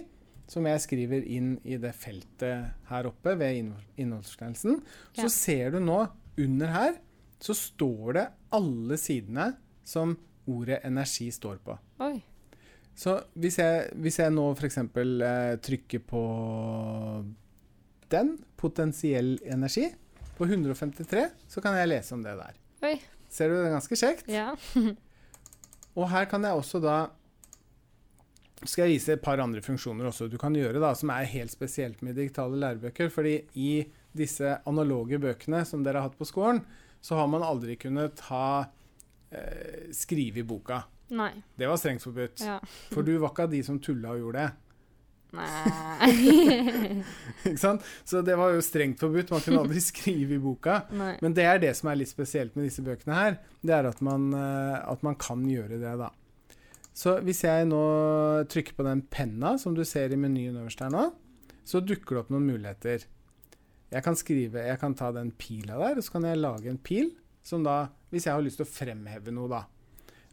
Som 0.53 0.67
jeg 0.69 0.83
skriver 0.85 1.25
inn 1.33 1.55
i 1.65 1.79
det 1.81 1.95
feltet 1.97 2.75
her 2.91 3.09
oppe 3.09 3.33
ved 3.41 3.57
innhold- 3.63 4.29
ja. 5.17 5.23
Så 5.25 5.31
ser 5.33 5.71
du 5.73 5.81
nå 5.81 6.03
under 6.37 6.67
her, 6.73 6.99
så 7.41 7.55
står 7.57 8.13
det 8.19 8.27
alle 8.53 8.99
sidene 9.01 9.47
som 9.85 10.13
ordet 10.47 10.83
energi 10.85 11.31
står 11.33 11.57
på. 11.65 11.79
Oi. 12.05 12.23
Så 12.95 13.17
hvis 13.41 13.57
jeg, 13.59 13.89
hvis 13.97 14.19
jeg 14.21 14.35
nå 14.35 14.45
f.eks. 14.53 14.77
Eh, 14.79 15.57
trykker 15.65 16.03
på 16.05 16.23
den, 18.13 18.35
potensiell 18.61 19.39
energi, 19.49 19.89
på 20.37 20.45
153, 20.49 21.25
så 21.49 21.63
kan 21.65 21.77
jeg 21.79 21.89
lese 21.89 22.15
om 22.17 22.23
det 22.25 22.37
der. 22.37 22.61
Oi. 22.85 22.97
Ser 23.33 23.49
du, 23.49 23.57
det 23.57 23.71
er 23.71 23.77
ganske 23.79 23.97
kjekt. 23.97 24.29
Ja. 24.29 24.53
Og 25.99 26.09
her 26.13 26.29
kan 26.29 26.45
jeg 26.45 26.57
også 26.57 26.81
da 26.83 26.97
skal 28.69 28.87
jeg 28.87 28.97
vise 28.97 29.17
et 29.17 29.25
par 29.25 29.41
andre 29.43 29.63
funksjoner 29.65 30.09
også 30.09 30.29
du 30.31 30.39
kan 30.41 30.55
gjøre, 30.57 30.81
da, 30.83 30.93
som 30.99 31.11
er 31.15 31.29
helt 31.33 31.53
spesielt 31.53 32.03
med 32.03 32.17
digitale 32.19 32.59
lærebøker. 32.61 33.11
fordi 33.11 33.37
i 33.55 33.85
disse 34.13 34.59
analoge 34.69 35.19
bøkene 35.19 35.65
som 35.69 35.85
dere 35.85 36.01
har 36.03 36.11
hatt 36.11 36.19
på 36.19 36.29
skolen, 36.29 36.63
så 37.03 37.17
har 37.19 37.29
man 37.31 37.43
aldri 37.43 37.77
kunnet 37.81 38.21
ha 38.29 38.65
eh, 39.33 39.89
skrive 39.97 40.43
i 40.43 40.47
boka. 40.47 40.83
Nei. 41.13 41.33
Det 41.57 41.69
var 41.69 41.81
strengt 41.81 42.05
forbudt. 42.05 42.45
Ja. 42.45 42.59
For 42.93 43.05
du 43.05 43.17
var 43.19 43.33
ikke 43.33 43.49
av 43.49 43.53
de 43.53 43.63
som 43.67 43.81
tulla 43.83 44.15
og 44.15 44.23
gjorde 44.23 44.45
det. 44.45 44.53
Nei. 45.33 46.13
Ikke 47.49 47.57
sant? 47.61 47.85
Så 48.05 48.21
det 48.25 48.35
var 48.37 48.53
jo 48.53 48.65
strengt 48.65 49.01
forbudt. 49.01 49.33
Man 49.33 49.45
kunne 49.45 49.63
aldri 49.65 49.81
skrive 49.93 50.37
i 50.37 50.41
boka. 50.43 50.83
Nei. 50.93 51.15
Men 51.25 51.37
det 51.37 51.47
er 51.49 51.63
det 51.63 51.73
som 51.79 51.89
er 51.93 52.01
litt 52.03 52.13
spesielt 52.13 52.57
med 52.57 52.69
disse 52.69 52.85
bøkene 52.85 53.17
her. 53.17 53.39
Det 53.65 53.75
er 53.77 53.89
at 53.89 54.03
man, 54.05 54.29
eh, 54.37 54.77
at 54.93 55.05
man 55.07 55.17
kan 55.21 55.45
gjøre 55.49 55.81
det, 55.81 55.95
da. 56.01 56.11
Så 56.97 57.17
hvis 57.25 57.43
jeg 57.47 57.67
nå 57.71 57.83
trykker 58.53 58.77
på 58.77 58.85
den 58.87 59.03
penna 59.09 59.55
som 59.61 59.77
du 59.77 59.85
ser 59.89 60.13
i 60.13 60.21
menyen 60.21 60.59
øverst 60.61 60.83
her 60.85 60.93
nå, 60.93 61.09
så 61.65 61.81
dukker 61.81 62.17
det 62.17 62.23
opp 62.25 62.33
noen 62.35 62.49
muligheter. 62.51 63.07
Jeg 63.93 64.05
kan 64.05 64.17
skrive, 64.19 64.65
jeg 64.67 64.81
kan 64.81 64.97
ta 64.97 65.11
den 65.15 65.31
pila 65.37 65.79
der, 65.81 66.01
og 66.01 66.05
så 66.05 66.17
kan 66.17 66.27
jeg 66.29 66.41
lage 66.41 66.71
en 66.73 66.81
pil 66.81 67.13
som 67.43 67.65
da 67.67 67.91
Hvis 68.13 68.27
jeg 68.29 68.37
har 68.37 68.43
lyst 68.45 68.61
til 68.61 68.67
å 68.67 68.71
fremheve 68.71 69.33
noe, 69.33 69.49
da. 69.49 69.63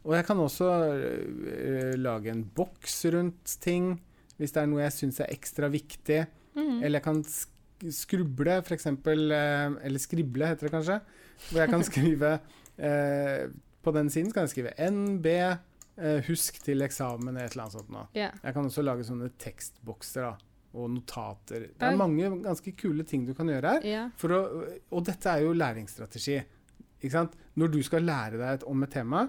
Og 0.04 0.12
jeg 0.12 0.24
kan 0.28 0.38
også 0.38 0.66
øh, 0.68 1.94
lage 1.96 2.28
en 2.30 2.42
boks 2.44 2.98
rundt 3.14 3.54
ting 3.64 3.94
hvis 4.40 4.52
det 4.52 4.62
er 4.62 4.68
noe 4.68 4.82
jeg 4.82 4.94
syns 4.96 5.20
er 5.20 5.32
ekstra 5.32 5.68
viktig. 5.72 6.20
Mm. 6.56 6.78
Eller 6.80 6.98
jeg 6.98 7.04
kan 7.04 7.18
sk 7.24 7.56
skruble, 7.80 8.58
f.eks. 8.60 8.86
Eh, 8.86 9.74
eller 9.88 10.00
skrible, 10.02 10.48
heter 10.48 10.68
det 10.68 10.72
kanskje. 10.74 10.96
Hvor 11.48 11.62
jeg 11.62 11.72
kan 11.72 11.84
skrive 11.90 12.32
eh, 12.76 13.48
På 13.80 13.92
den 13.96 14.10
siden 14.12 14.32
kan 14.32 14.44
jeg 14.44 14.52
skrive 14.52 14.74
NB, 14.76 15.28
husk 16.26 16.60
til 16.64 16.82
eksamen, 16.86 17.36
et 17.36 17.52
eller 17.52 17.66
annet 17.66 17.76
sånt 17.78 17.90
noe. 17.94 18.06
Ja. 18.16 18.30
Jeg 18.42 18.54
kan 18.56 18.64
også 18.68 18.82
lage 18.84 19.04
sånne 19.08 19.30
tekstbokser 19.42 20.22
da, 20.28 20.32
og 20.74 20.90
notater. 20.94 21.68
Det 21.74 21.82
er 21.88 21.96
mange 21.98 22.28
ganske 22.44 22.72
kule 22.78 23.04
ting 23.04 23.24
du 23.26 23.34
kan 23.34 23.48
gjøre 23.50 23.74
her. 23.76 23.86
Yeah. 23.86 24.10
For 24.20 24.34
å, 24.36 24.40
og 24.94 25.04
dette 25.08 25.32
er 25.32 25.44
jo 25.46 25.52
læringsstrategi. 25.58 26.40
Når 27.56 27.70
du 27.72 27.80
skal 27.82 28.04
lære 28.06 28.36
deg 28.40 28.58
et, 28.60 28.64
om 28.68 28.82
et 28.84 28.92
tema, 28.92 29.24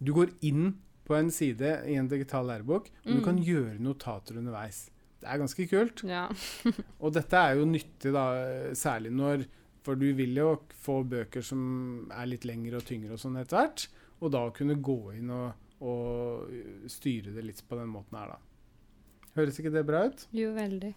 du 0.00 0.12
går 0.16 0.32
inn 0.48 0.72
på 1.04 1.16
en 1.18 1.30
side 1.34 1.74
i 1.90 1.96
en 1.98 2.08
digital 2.08 2.46
lærebok, 2.48 2.88
og 3.04 3.10
du 3.12 3.18
Mm. 3.20 3.24
kan 3.24 3.38
gjøre 3.44 3.78
notater 3.82 4.38
underveis. 4.38 4.90
Det 5.20 5.28
er 5.28 5.38
ganske 5.38 5.66
kult. 5.68 6.02
ja. 6.08 6.28
Og 7.02 7.12
dette 7.12 7.36
er 7.36 7.56
jo 7.58 7.66
nyttig, 7.66 8.12
da, 8.12 8.72
særlig 8.74 9.10
når 9.12 9.44
For 9.82 9.94
du 9.96 10.12
vil 10.14 10.34
jo 10.36 10.58
få 10.76 11.02
bøker 11.08 11.40
som 11.42 12.06
er 12.12 12.26
litt 12.26 12.44
lengre 12.44 12.76
og 12.76 12.84
tyngre 12.84 13.12
og 13.16 13.18
sånn 13.18 13.38
etter 13.40 13.56
hvert. 13.56 13.86
Og 14.20 14.30
da 14.30 14.42
kunne 14.50 14.74
gå 14.76 15.14
inn 15.16 15.30
og, 15.32 15.52
og 15.80 16.88
styre 16.92 17.32
det 17.34 17.44
litt 17.46 17.62
på 17.68 17.78
den 17.78 17.90
måten 17.92 18.18
her, 18.20 18.34
da. 18.34 19.30
Høres 19.36 19.60
ikke 19.60 19.72
det 19.72 19.86
bra 19.88 20.04
ut? 20.10 20.26
Jo, 20.34 20.50
veldig. 20.56 20.90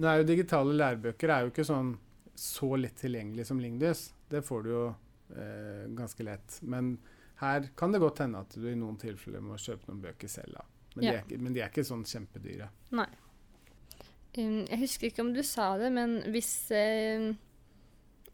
Nå 0.00 0.08
er 0.08 0.20
jo 0.20 0.28
digitale 0.28 0.74
lærebøker 0.78 1.32
er 1.32 1.44
jo 1.44 1.52
ikke 1.52 1.66
sånn 1.68 1.96
så 2.38 2.70
lett 2.80 2.96
tilgjengelig 3.02 3.44
som 3.50 3.60
Lingdys. 3.60 4.06
Det 4.30 4.40
får 4.46 4.62
du 4.64 4.70
jo 4.70 4.84
eh, 4.88 5.88
ganske 5.92 6.24
lett. 6.24 6.56
Men 6.62 6.94
her 7.42 7.68
kan 7.76 7.92
det 7.92 8.00
godt 8.00 8.22
hende 8.24 8.40
at 8.40 8.56
du 8.56 8.68
i 8.70 8.78
noen 8.78 8.96
tilfeller 9.00 9.44
må 9.44 9.58
kjøpe 9.60 9.90
noen 9.90 10.00
bøker 10.06 10.30
selv. 10.32 10.56
da. 10.56 10.64
Men, 10.94 11.04
de, 11.04 11.12
er 11.18 11.42
men 11.42 11.54
de 11.56 11.62
er 11.64 11.72
ikke 11.72 11.84
sånn 11.84 12.04
kjempedyre. 12.08 12.70
Um, 12.92 14.62
jeg 14.64 14.80
husker 14.80 15.10
ikke 15.10 15.24
om 15.24 15.32
du 15.36 15.42
sa 15.44 15.74
det, 15.80 15.90
men 15.92 16.20
hvis 16.32 16.52
eh, 16.76 17.32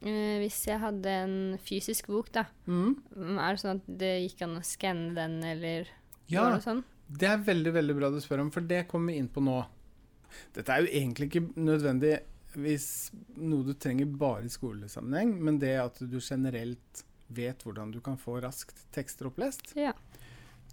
eh, 0.03 0.39
Hvis 0.43 0.67
jeg 0.67 0.79
hadde 0.81 1.07
en 1.25 1.59
fysisk 1.59 2.07
bok, 2.07 2.31
da, 2.33 2.45
Mm. 2.67 2.97
er 3.39 3.55
det 3.57 3.61
sånn 3.63 3.77
at 3.81 3.99
det 3.99 4.13
gikk 4.31 4.43
an 4.43 4.57
å 4.57 4.65
skanne 4.65 5.15
den, 5.15 5.43
eller 5.45 5.87
Ja, 6.29 6.49
noe 6.51 6.61
sånn? 6.61 6.85
Det 7.11 7.29
er 7.29 7.39
veldig 7.39 7.73
veldig 7.73 7.97
bra 7.97 8.11
du 8.11 8.21
spør 8.21 8.41
om, 8.41 8.51
for 8.51 8.61
det 8.61 8.87
kommer 8.89 9.13
vi 9.13 9.19
inn 9.19 9.29
på 9.29 9.41
nå. 9.43 9.65
Dette 10.55 10.69
er 10.69 10.83
jo 10.85 10.93
egentlig 10.93 11.31
ikke 11.31 11.55
nødvendig 11.57 12.19
hvis 12.55 13.11
noe 13.37 13.65
du 13.65 13.73
trenger 13.75 14.07
bare 14.19 14.45
i 14.45 14.49
skolesammenheng, 14.53 15.35
men 15.41 15.59
det 15.59 15.77
at 15.81 15.99
du 16.01 16.19
generelt 16.21 17.05
vet 17.31 17.63
hvordan 17.65 17.91
du 17.93 18.01
kan 18.01 18.17
få 18.17 18.41
raskt 18.43 18.77
tekster 18.93 19.27
opplest. 19.29 19.75
Ja. 19.77 19.93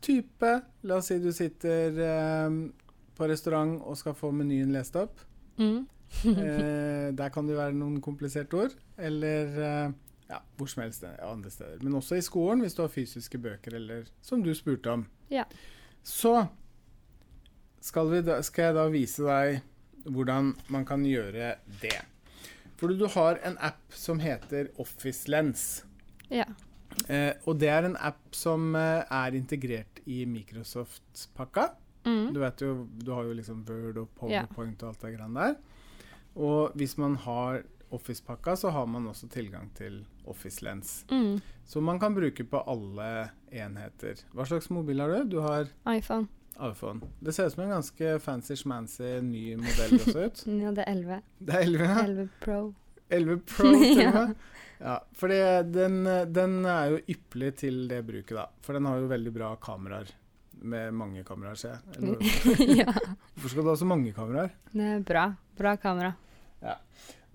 Type 0.02 0.62
La 0.84 0.98
oss 0.98 1.08
si 1.08 1.20
du 1.20 1.32
sitter 1.32 1.98
eh, 2.04 2.50
på 3.16 3.28
restaurant 3.30 3.82
og 3.82 3.96
skal 3.98 4.14
få 4.14 4.32
menyen 4.36 4.72
lest 4.76 4.96
opp. 5.00 5.20
Mm. 5.58 5.86
Eh, 6.26 7.12
der 7.16 7.30
kan 7.34 7.48
det 7.48 7.56
være 7.58 7.74
noen 7.76 8.02
kompliserte 8.04 8.54
ord. 8.60 8.76
Eller 8.98 9.62
eh, 9.62 9.94
ja, 10.30 10.42
hvor 10.58 10.70
som 10.72 10.84
helst 10.86 11.04
eh, 11.04 11.16
andre 11.26 11.52
steder. 11.52 11.80
Men 11.84 11.96
også 12.00 12.20
i 12.20 12.26
skolen, 12.26 12.64
hvis 12.64 12.78
du 12.78 12.84
har 12.84 12.94
fysiske 12.94 13.40
bøker, 13.42 13.76
eller 13.76 14.10
som 14.22 14.44
du 14.44 14.54
spurte 14.56 14.92
om. 14.92 15.08
Ja. 15.30 15.46
Så 16.04 16.36
skal, 17.82 18.12
vi 18.12 18.22
da, 18.26 18.42
skal 18.46 18.70
jeg 18.70 18.78
da 18.78 18.90
vise 18.94 19.26
deg 19.26 19.64
hvordan 20.06 20.54
man 20.74 20.86
kan 20.86 21.06
gjøre 21.06 21.56
det. 21.82 21.98
For 22.78 22.92
du 22.92 23.08
har 23.16 23.40
en 23.48 23.58
app 23.64 23.96
som 23.96 24.20
heter 24.22 24.70
Office 24.82 25.30
Lens. 25.32 25.86
Ja. 26.30 26.46
Eh, 27.10 27.34
og 27.46 27.60
det 27.60 27.70
er 27.72 27.88
en 27.88 27.98
app 27.98 28.36
som 28.36 28.76
eh, 28.78 29.02
er 29.04 29.38
integrert 29.38 30.02
i 30.06 30.24
Microsoft-pakka. 30.30 31.70
Mm. 32.06 32.34
Du 32.36 32.42
vet 32.42 32.62
jo, 32.62 32.74
du 33.02 33.12
har 33.16 33.26
jo 33.26 33.38
liksom 33.38 33.64
Word 33.68 34.04
og. 34.04 34.12
PowerPoint 34.20 34.84
og 34.84 34.92
alt 34.92 35.06
det 35.06 35.16
greiene 35.16 35.48
der. 35.48 35.56
Og 36.36 36.76
hvis 36.78 36.98
man 37.02 37.16
har 37.24 37.64
Office-pakka, 37.96 38.56
så 38.60 38.70
har 38.76 38.86
man 38.92 39.08
også 39.12 39.28
tilgang 39.32 39.70
til 39.78 40.02
Office 40.30 40.64
Lens. 40.66 41.06
Mm. 41.12 41.40
Som 41.66 41.84
man 41.88 42.00
kan 42.00 42.16
bruke 42.16 42.44
på 42.48 42.62
alle 42.70 43.30
enheter. 43.52 44.22
Hva 44.36 44.46
slags 44.50 44.70
mobil 44.74 45.00
har 45.02 45.10
du? 45.16 45.36
Du 45.36 45.40
har 45.46 45.68
iPhone. 45.92 46.28
iPhone. 46.60 47.02
Det 47.20 47.34
ser 47.36 47.48
ut 47.50 47.54
som 47.56 47.64
en 47.66 47.74
ganske 47.78 48.16
fancy-schmancy 48.24 49.16
ny 49.26 49.56
modell 49.60 49.96
også 50.02 50.26
ut. 50.30 50.44
Ja, 50.48 50.72
det 50.78 50.86
er 50.86 50.92
11. 50.94 51.22
Det 51.40 51.56
er 51.56 51.66
11, 51.70 51.88
ja. 51.90 52.04
11 52.10 52.28
Pro. 52.44 52.60
11 53.10 53.40
Pro 53.54 53.72
til 53.80 54.02
og 54.02 54.04
Ja. 54.04 54.12
med. 54.28 54.36
Ja, 54.76 54.98
for 55.16 55.32
den, 55.32 56.02
den 56.36 56.56
er 56.68 56.90
jo 56.92 56.98
ypperlig 57.14 57.54
til 57.62 57.86
det 57.88 58.02
bruket, 58.06 58.36
da. 58.36 58.48
For 58.66 58.76
den 58.76 58.86
har 58.90 59.00
jo 59.00 59.08
veldig 59.08 59.32
bra 59.36 59.54
kameraer. 59.64 60.10
Med 60.66 60.92
mange 60.98 61.22
kameraer, 61.28 61.56
ser 61.60 61.78
jeg. 61.96 62.18
Ja. 62.82 62.92
Hvorfor 63.36 63.52
skal 63.54 63.64
du 63.64 63.70
ha 63.72 63.76
så 63.80 63.88
mange 63.88 64.12
kameraer? 64.16 64.52
Det 64.74 64.90
er 64.98 65.04
bra. 65.08 65.26
Bra 65.56 65.76
kamera. 65.80 66.12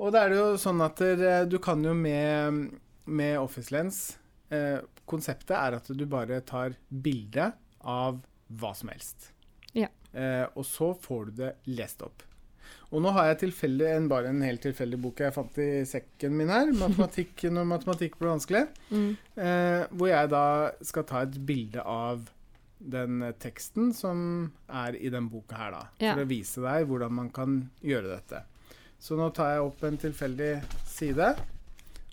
Og 0.01 0.15
da 0.15 0.25
er 0.25 0.33
det 0.33 0.39
jo 0.41 0.55
sånn 0.61 0.81
at 0.85 1.03
eh, 1.05 1.43
du 1.49 1.59
kan 1.63 1.83
jo 1.85 1.93
med, 1.97 2.71
med 3.05 3.37
Office 3.41 3.75
Lens 3.75 4.01
eh, 4.49 4.81
Konseptet 5.11 5.57
er 5.59 5.77
at 5.77 5.91
du 5.93 6.07
bare 6.09 6.41
tar 6.47 6.77
bilde 6.89 7.51
av 7.81 8.21
hva 8.61 8.73
som 8.79 8.91
helst. 8.93 9.31
Ja. 9.75 9.91
Eh, 10.13 10.47
og 10.55 10.65
så 10.67 10.93
får 10.95 11.31
du 11.31 11.41
det 11.45 11.55
lest 11.71 12.03
opp. 12.07 12.25
Og 12.91 13.03
nå 13.03 13.13
har 13.15 13.29
jeg 13.29 13.41
tilfeldig 13.45 13.87
en, 13.91 14.09
bare 14.11 14.31
en 14.33 14.43
helt 14.43 14.63
tilfeldig 14.67 14.99
bok 15.03 15.23
jeg 15.23 15.35
fant 15.35 15.59
i 15.63 15.69
sekken 15.87 16.35
min 16.39 16.51
her. 16.51 16.73
Matematikk 16.75 17.47
når 17.51 17.69
matematikk 17.71 18.19
ble 18.19 18.33
vanskelig. 18.33 18.65
Mm. 18.91 19.11
Eh, 19.39 19.83
hvor 19.95 20.11
jeg 20.11 20.31
da 20.33 20.45
skal 20.87 21.07
ta 21.07 21.25
et 21.27 21.39
bilde 21.47 21.85
av 21.87 22.27
den 22.81 23.27
teksten 23.43 23.91
som 23.95 24.23
er 24.73 24.97
i 24.97 25.11
den 25.13 25.29
boka 25.31 25.59
her, 25.59 25.75
da. 25.75 25.83
Ja. 26.01 26.15
For 26.15 26.25
å 26.25 26.31
vise 26.31 26.65
deg 26.65 26.89
hvordan 26.89 27.19
man 27.19 27.35
kan 27.35 27.61
gjøre 27.85 28.15
dette. 28.15 28.45
Så 29.01 29.17
nå 29.17 29.31
tar 29.35 29.55
jeg 29.55 29.65
opp 29.65 29.85
en 29.89 29.99
tilfeldig 30.01 30.53
side. 30.89 31.33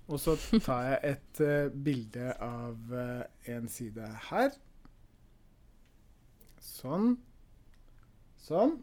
Og 0.08 0.22
så 0.24 0.38
tar 0.64 0.86
jeg 0.88 1.00
et 1.14 1.42
uh, 1.44 1.70
bilde 1.72 2.32
av 2.44 2.94
uh, 2.94 3.24
en 3.52 3.68
side 3.72 4.08
her. 4.30 4.54
Sånn. 6.64 7.18
Sånn. 8.48 8.78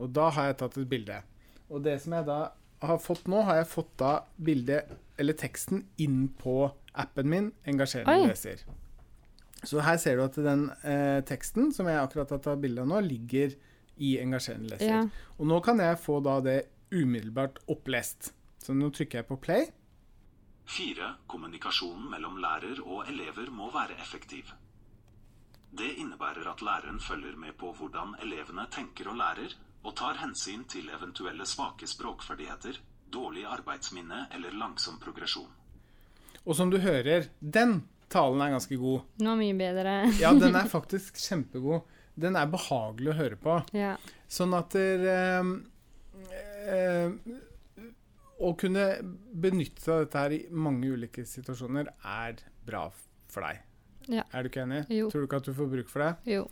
Og 0.00 0.12
da 0.16 0.30
har 0.32 0.50
jeg 0.50 0.60
tatt 0.62 0.78
et 0.80 0.88
bilde. 0.88 1.20
Og 1.68 1.82
det 1.84 1.98
som 2.02 2.14
jeg 2.16 2.28
da 2.28 2.40
har 2.86 2.98
fått 3.02 3.28
nå, 3.30 3.42
har 3.46 3.60
jeg 3.60 3.68
fått 3.70 3.92
da 4.00 4.12
bildet, 4.36 4.90
eller 5.20 5.36
teksten, 5.38 5.84
inn 6.02 6.26
på 6.40 6.66
appen 6.96 7.30
min, 7.32 7.52
Engasjerende 7.68 8.26
Oi. 8.26 8.30
leser. 8.30 8.64
Så 9.66 9.80
her 9.82 9.96
ser 10.00 10.18
du 10.18 10.26
at 10.26 10.36
den 10.44 10.68
eh, 10.84 11.22
teksten 11.26 11.72
som 11.74 11.88
jeg 11.88 11.98
akkurat 11.98 12.34
har 12.34 12.42
tatt 12.44 12.60
bilde 12.62 12.84
av 12.84 12.90
nå, 12.90 13.00
ligger 13.04 13.56
i 13.96 14.16
Engasjerende 14.20 14.74
leser. 14.74 14.92
Ja. 14.92 15.30
Og 15.40 15.48
nå 15.48 15.60
kan 15.64 15.80
jeg 15.82 15.98
få 16.02 16.20
da 16.24 16.38
det 16.44 16.58
umiddelbart 16.90 17.58
opplest. 17.72 18.32
Så 18.62 18.74
nå 18.74 18.90
trykker 18.90 19.20
jeg 19.22 19.28
på 19.28 19.36
play. 19.42 19.66
4. 20.66 21.10
Kommunikasjonen 21.30 22.08
mellom 22.10 22.38
lærer 22.42 22.80
og 22.82 23.06
elever 23.10 23.50
må 23.54 23.68
være 23.74 23.98
effektiv. 24.02 24.50
Det 25.76 25.92
innebærer 26.00 26.46
at 26.50 26.62
læreren 26.64 26.98
følger 27.02 27.36
med 27.38 27.54
på 27.60 27.70
hvordan 27.76 28.16
elevene 28.24 28.64
tenker 28.72 29.10
og 29.12 29.18
lærer, 29.20 29.52
og 29.86 29.94
tar 29.94 30.18
hensyn 30.18 30.64
til 30.66 30.88
eventuelle 30.90 31.46
svake 31.46 31.86
språkferdigheter, 31.86 32.78
dårlig 33.12 33.44
arbeidsminne 33.46 34.24
eller 34.34 34.56
langsom 34.58 34.96
progresjon. 35.02 35.50
Og 36.46 36.56
som 36.58 36.70
du 36.70 36.78
hører, 36.82 37.28
den 37.40 37.84
talen 38.10 38.42
er 38.42 38.54
ganske 38.56 38.78
god. 38.80 39.04
Nå 39.22 39.36
mye 39.38 39.54
bedre. 39.58 39.94
Ja, 40.22 40.32
den 40.34 40.56
er 40.58 40.66
faktisk 40.76 41.20
kjempegod. 41.22 41.86
Den 42.16 42.38
er 42.40 42.48
behagelig 42.50 43.12
å 43.12 43.18
høre 43.20 43.38
på. 43.38 43.60
ja. 43.76 43.94
Sånn 44.26 44.56
at 44.58 44.72
der, 44.74 45.04
eh, 45.06 45.50
eh, 46.66 47.36
Å 48.36 48.52
kunne 48.60 48.84
benytte 49.32 49.80
seg 49.80 49.94
av 49.94 50.02
dette 50.04 50.22
her 50.24 50.34
i 50.36 50.42
mange 50.52 50.90
ulike 50.92 51.24
situasjoner 51.24 51.88
er 52.04 52.42
bra 52.66 52.82
for 53.32 53.46
deg. 53.46 53.62
Ja. 54.12 54.26
Er 54.32 54.44
du 54.44 54.50
ikke 54.50 54.66
enig? 54.66 54.84
Jo. 54.92 55.08
Tror 55.10 55.24
du 55.24 55.28
ikke 55.28 55.40
at 55.40 55.48
du 55.48 55.54
får 55.56 55.70
bruk 55.72 55.88
for 55.90 56.04
det? 56.04 56.12
Jo. 56.36 56.44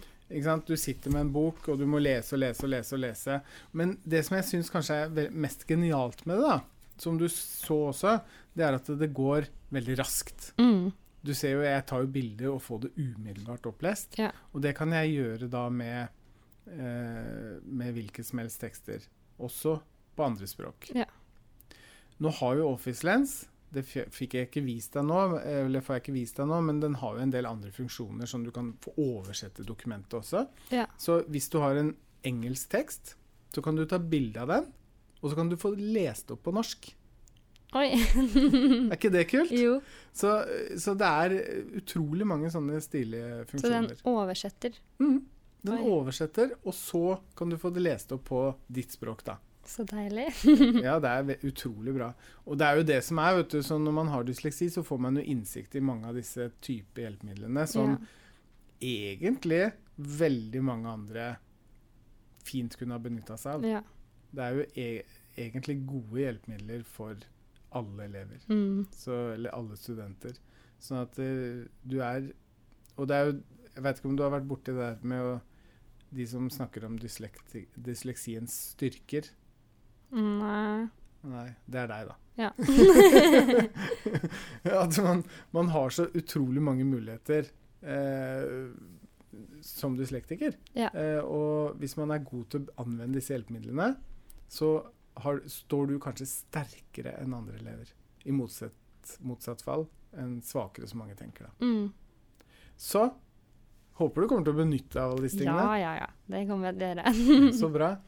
Du 0.67 0.73
sitter 0.81 1.13
med 1.13 1.27
en 1.27 1.33
bok, 1.35 1.69
og 1.69 1.79
du 1.79 1.85
må 1.87 2.01
lese 2.01 2.35
og 2.35 2.41
lese 2.41 2.65
og 2.65 2.73
lese. 2.73 2.97
og 2.97 3.03
lese. 3.05 3.39
Men 3.73 3.99
det 4.03 4.25
som 4.27 4.39
jeg 4.39 4.49
syns 4.49 4.73
kanskje 4.73 4.97
er 5.05 5.31
mest 5.31 5.67
genialt 5.69 6.25
med 6.27 6.41
det, 6.41 6.49
da, 6.49 6.95
som 6.99 7.19
du 7.21 7.29
så 7.29 7.77
også, 7.91 8.19
det 8.57 8.65
er 8.65 8.79
at 8.79 8.91
det 8.99 9.13
går 9.15 9.49
veldig 9.75 9.99
raskt. 10.01 10.53
Mm. 10.59 10.93
Du 11.25 11.33
ser 11.37 11.55
jo, 11.57 11.63
jeg 11.65 11.87
tar 11.89 12.03
jo 12.05 12.11
bilder 12.13 12.51
og 12.53 12.63
får 12.65 12.85
det 12.85 12.93
umiddelbart 12.99 13.69
opplest. 13.71 14.19
Ja. 14.21 14.31
Og 14.53 14.65
det 14.65 14.75
kan 14.77 14.93
jeg 14.93 15.15
gjøre 15.15 15.49
da 15.53 15.69
med, 15.73 16.09
eh, 16.69 17.55
med 17.65 17.95
hvilke 17.97 18.25
som 18.25 18.43
helst 18.43 18.61
tekster. 18.61 19.07
Også 19.41 19.79
på 20.17 20.27
andre 20.27 20.49
språk. 20.51 20.91
Ja. 20.95 21.09
Nå 22.23 22.31
har 22.41 22.61
jo 22.61 22.71
Office 22.71 23.07
Lens 23.07 23.43
det 23.75 23.83
fikk 24.15 24.37
jeg 24.37 24.49
ikke 24.49 24.63
vist 24.65 24.95
deg 24.95 25.07
nå, 25.09 25.21
eller 25.41 25.83
får 25.85 25.97
jeg 25.97 26.05
ikke 26.05 26.17
vist 26.17 26.39
deg 26.39 26.49
nå, 26.51 26.61
men 26.67 26.81
den 26.83 26.97
har 27.01 27.17
jo 27.17 27.25
en 27.25 27.35
del 27.35 27.49
andre 27.49 27.73
funksjoner, 27.75 28.29
som 28.31 28.45
du 28.47 28.53
kan 28.55 28.73
få 28.83 28.95
oversette 29.03 29.67
dokumentet 29.67 30.19
også. 30.21 30.45
Ja. 30.75 30.87
Så 31.01 31.23
hvis 31.33 31.51
du 31.53 31.59
har 31.63 31.79
en 31.81 31.95
engelsk 32.27 32.71
tekst, 32.75 33.15
så 33.55 33.63
kan 33.65 33.79
du 33.79 33.85
ta 33.91 33.99
bilde 33.99 34.43
av 34.43 34.53
den, 34.53 34.69
og 35.21 35.31
så 35.31 35.39
kan 35.39 35.51
du 35.51 35.59
få 35.61 35.75
lest 35.79 36.31
opp 36.35 36.45
på 36.47 36.55
norsk. 36.55 36.93
Oi. 37.75 37.89
Er 38.93 38.95
ikke 38.95 39.11
det 39.11 39.25
kult? 39.33 39.51
jo. 39.51 39.81
Så, 40.15 40.37
så 40.79 40.95
det 40.99 41.09
er 41.11 41.35
utrolig 41.81 42.27
mange 42.29 42.53
sånne 42.55 42.79
stilige 42.85 43.43
funksjoner. 43.51 43.89
Så 43.91 44.05
den 44.05 44.13
oversetter. 44.15 44.79
Mm. 45.03 45.25
Den 45.65 45.81
Oi. 45.81 45.89
oversetter, 45.97 46.55
og 46.63 46.77
så 46.77 47.17
kan 47.35 47.51
du 47.51 47.59
få 47.59 47.73
det 47.75 47.83
lest 47.83 48.13
opp 48.15 48.29
på 48.29 48.45
ditt 48.69 48.95
språk, 48.95 49.25
da. 49.27 49.41
Så 49.67 49.85
deilig. 49.89 50.27
Ja, 50.85 50.99
det 51.01 51.11
er 51.11 51.47
utrolig 51.49 51.95
bra. 51.97 52.11
Og 52.45 52.59
det 52.61 52.67
er 52.67 52.81
jo 52.81 52.87
det 52.91 52.99
som 53.07 53.19
er, 53.23 53.39
vet 53.41 53.55
du, 53.55 53.63
så 53.65 53.79
når 53.81 53.95
man 53.97 54.11
har 54.13 54.27
dysleksi, 54.29 54.69
så 54.75 54.85
får 54.85 55.01
man 55.07 55.17
jo 55.21 55.25
innsikt 55.35 55.75
i 55.79 55.83
mange 55.85 56.09
av 56.11 56.19
disse 56.19 56.51
type 56.65 57.01
hjelpemidlene 57.01 57.65
som 57.71 57.95
Ja. 57.97 57.99
egentlig 58.85 59.63
veldig 59.97 60.63
mange 60.67 60.91
andre 60.91 61.27
fint 62.45 62.77
kunne 62.77 62.97
ha 62.99 63.01
benytta 63.03 63.37
seg 63.41 63.55
av. 63.59 63.65
Ja. 63.69 63.83
Det 64.35 64.43
er 64.45 64.59
jo 64.59 64.65
e 64.75 64.89
egentlig 65.45 65.79
gode 65.89 66.21
hjelpemidler 66.21 66.83
for 66.87 67.17
alle 67.75 68.05
elever. 68.07 68.43
Mm. 68.49 68.85
så, 68.95 69.33
eller 69.35 69.55
alle 69.57 69.77
studenter. 69.79 70.37
Sånn 70.83 71.01
at 71.01 71.19
eh, 71.23 71.65
du 71.83 71.97
er 72.05 72.29
Og 72.99 73.09
det 73.09 73.17
er 73.17 73.25
jo 73.31 73.35
Jeg 73.75 73.83
vet 73.87 73.99
ikke 73.99 74.09
om 74.11 74.17
du 74.19 74.23
har 74.23 74.33
vært 74.35 74.49
borti 74.51 74.73
det 74.75 74.83
der 74.83 75.07
med 75.07 75.23
å 75.25 75.31
De 76.15 76.27
som 76.29 76.51
snakker 76.51 76.85
om 76.87 76.99
dyslekti, 77.01 77.65
dysleksiens 77.75 78.53
styrker. 78.75 79.31
Nei. 80.15 80.87
Nei, 81.25 81.55
det 81.67 81.79
er 81.81 81.87
deg, 81.89 82.09
da. 82.11 82.15
Ja. 82.37 82.51
At 84.85 84.99
man, 85.03 85.23
man 85.51 85.69
har 85.73 85.91
så 85.95 86.05
utrolig 86.15 86.63
mange 86.63 86.85
muligheter 86.85 87.47
eh, 87.81 88.69
som 89.65 89.97
dyslektiker. 89.99 90.55
Ja. 90.77 90.91
Eh, 90.95 91.21
og 91.25 91.75
hvis 91.81 91.97
man 91.99 92.11
er 92.15 92.19
god 92.27 92.45
til 92.53 92.61
å 92.69 92.73
anvende 92.85 93.17
disse 93.19 93.33
hjelpemidlene, 93.35 93.89
så 94.51 94.69
har, 95.25 95.41
står 95.49 95.87
du 95.93 95.97
kanskje 96.03 96.27
sterkere 96.31 97.13
enn 97.23 97.35
andre 97.37 97.57
elever. 97.63 97.89
I 98.29 98.33
motsatt, 98.35 99.17
motsatt 99.25 99.63
fall 99.65 99.87
enn 100.19 100.41
svakere, 100.47 100.87
som 100.91 100.99
mange 101.03 101.17
tenker. 101.19 101.43
da. 101.49 101.53
Mm. 101.65 101.87
Så 102.79 103.03
håper 104.01 104.19
du 104.25 104.29
kommer 104.31 104.45
til 104.47 104.55
å 104.57 104.61
benytte 104.61 104.93
deg 104.97 105.03
av 105.05 105.11
alle 105.15 105.25
disse 105.29 105.41
Ja, 105.41 105.45
tingene. 105.55 105.79
ja, 105.81 105.93
ja. 106.03 106.09
Det 106.35 106.41
kommer 106.51 106.65
jeg 106.71 106.77
til 106.79 106.85
å 106.85 106.87
gjøre. 106.93 107.05
Så 107.63 107.69
bra. 107.75 107.91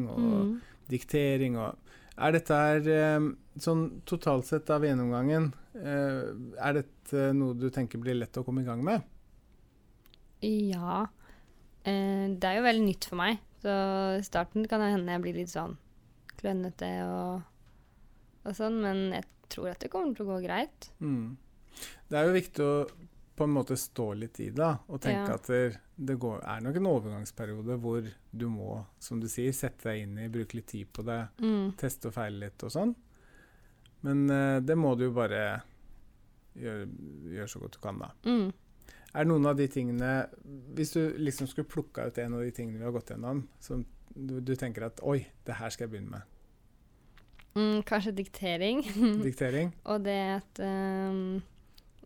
Og 0.00 0.18
Mm. 0.20 0.50
Diktering 0.90 1.56
og 1.60 1.78
Er 2.20 2.34
dette 2.34 2.56
her 2.58 2.88
eh, 2.92 3.28
sånn 3.62 3.84
totalt 4.08 4.44
sett 4.48 4.68
av 4.74 4.84
gjennomgangen 4.84 5.50
eh, 5.78 6.30
Er 6.60 6.76
dette 6.80 7.30
noe 7.36 7.54
du 7.56 7.68
tenker 7.72 8.02
blir 8.02 8.18
lett 8.18 8.36
å 8.36 8.44
komme 8.44 8.60
i 8.64 8.68
gang 8.68 8.82
med? 8.84 9.06
Ja. 10.44 11.06
Eh, 11.84 12.26
det 12.36 12.48
er 12.48 12.58
jo 12.58 12.66
veldig 12.66 12.86
nytt 12.86 13.06
for 13.08 13.20
meg, 13.20 13.40
så 13.62 13.74
i 14.18 14.24
starten 14.26 14.66
kan 14.68 14.80
det 14.84 14.92
hende 14.94 15.14
jeg 15.16 15.24
blir 15.24 15.38
litt 15.40 15.52
sånn 15.52 15.76
klønete 16.40 16.88
og, 17.04 17.42
og 18.48 18.56
sånn, 18.56 18.78
men 18.84 19.02
jeg 19.18 19.26
tror 19.52 19.72
at 19.74 19.82
det 19.82 19.90
kommer 19.92 20.16
til 20.16 20.24
å 20.24 20.34
gå 20.34 20.38
greit. 20.46 20.90
Mm. 21.04 21.36
Det 22.08 22.16
er 22.20 22.28
jo 22.28 22.36
viktig 22.36 22.64
å 22.64 22.74
på 23.40 23.46
en 23.48 23.54
måte 23.56 23.76
stå 23.80 24.10
litt 24.20 24.36
i 24.44 24.50
det 24.52 24.70
og 24.92 25.00
tenke 25.00 25.30
Ja. 25.32 25.36
at 25.38 25.48
det, 26.00 26.14
går, 26.22 26.38
er 26.48 26.62
nok 26.64 26.78
en 26.80 26.86
overgangsperiode 26.88 27.76
hvor 27.82 28.06
du 28.32 28.46
må, 28.48 28.78
som 29.02 29.20
du 29.20 29.26
sier, 29.28 29.52
sette 29.56 29.90
deg 29.90 30.06
inn 30.06 30.16
i, 30.22 30.30
bruke 30.32 30.56
litt 30.56 30.70
tid 30.72 30.88
på 30.96 31.04
det, 31.04 31.18
Mm. 31.42 31.74
teste 31.80 32.08
og 32.08 32.14
feile 32.16 32.46
litt 32.46 32.64
og 32.64 32.72
sånn. 32.72 32.94
Men 34.06 34.22
uh, 34.32 34.60
det 34.64 34.78
må 34.80 34.94
du 34.96 35.04
jo 35.10 35.12
bare 35.12 35.42
gjøre, 36.56 36.86
gjøre 37.34 37.48
så 37.52 37.60
godt 37.60 37.76
du 37.76 37.80
kan, 37.84 38.00
da. 38.00 38.08
Mm. 38.24 38.48
Er 39.20 39.26
noen 39.26 39.46
av 39.50 39.56
de 39.58 39.64
tingene 39.66 40.08
Hvis 40.76 40.92
du 40.94 41.00
liksom 41.18 41.48
skulle 41.50 41.66
plukka 41.66 42.04
ut 42.06 42.18
en 42.22 42.36
av 42.38 42.44
de 42.46 42.52
tingene 42.54 42.78
vi 42.78 42.84
har 42.86 42.92
gått 42.94 43.10
gjennom, 43.10 43.40
som 43.60 43.82
du, 44.14 44.36
du 44.40 44.52
tenker 44.56 44.86
at 44.86 45.02
Oi, 45.02 45.24
det 45.44 45.56
her 45.58 45.70
skal 45.74 45.88
jeg 45.88 45.92
begynne 45.96 46.14
med. 46.14 46.36
Mm, 47.58 47.80
kanskje 47.82 48.12
diktering. 48.14 48.84
Diktering. 49.26 49.72
og 49.84 50.04
det 50.06 50.18
at 50.38 50.60
um, 50.62 51.40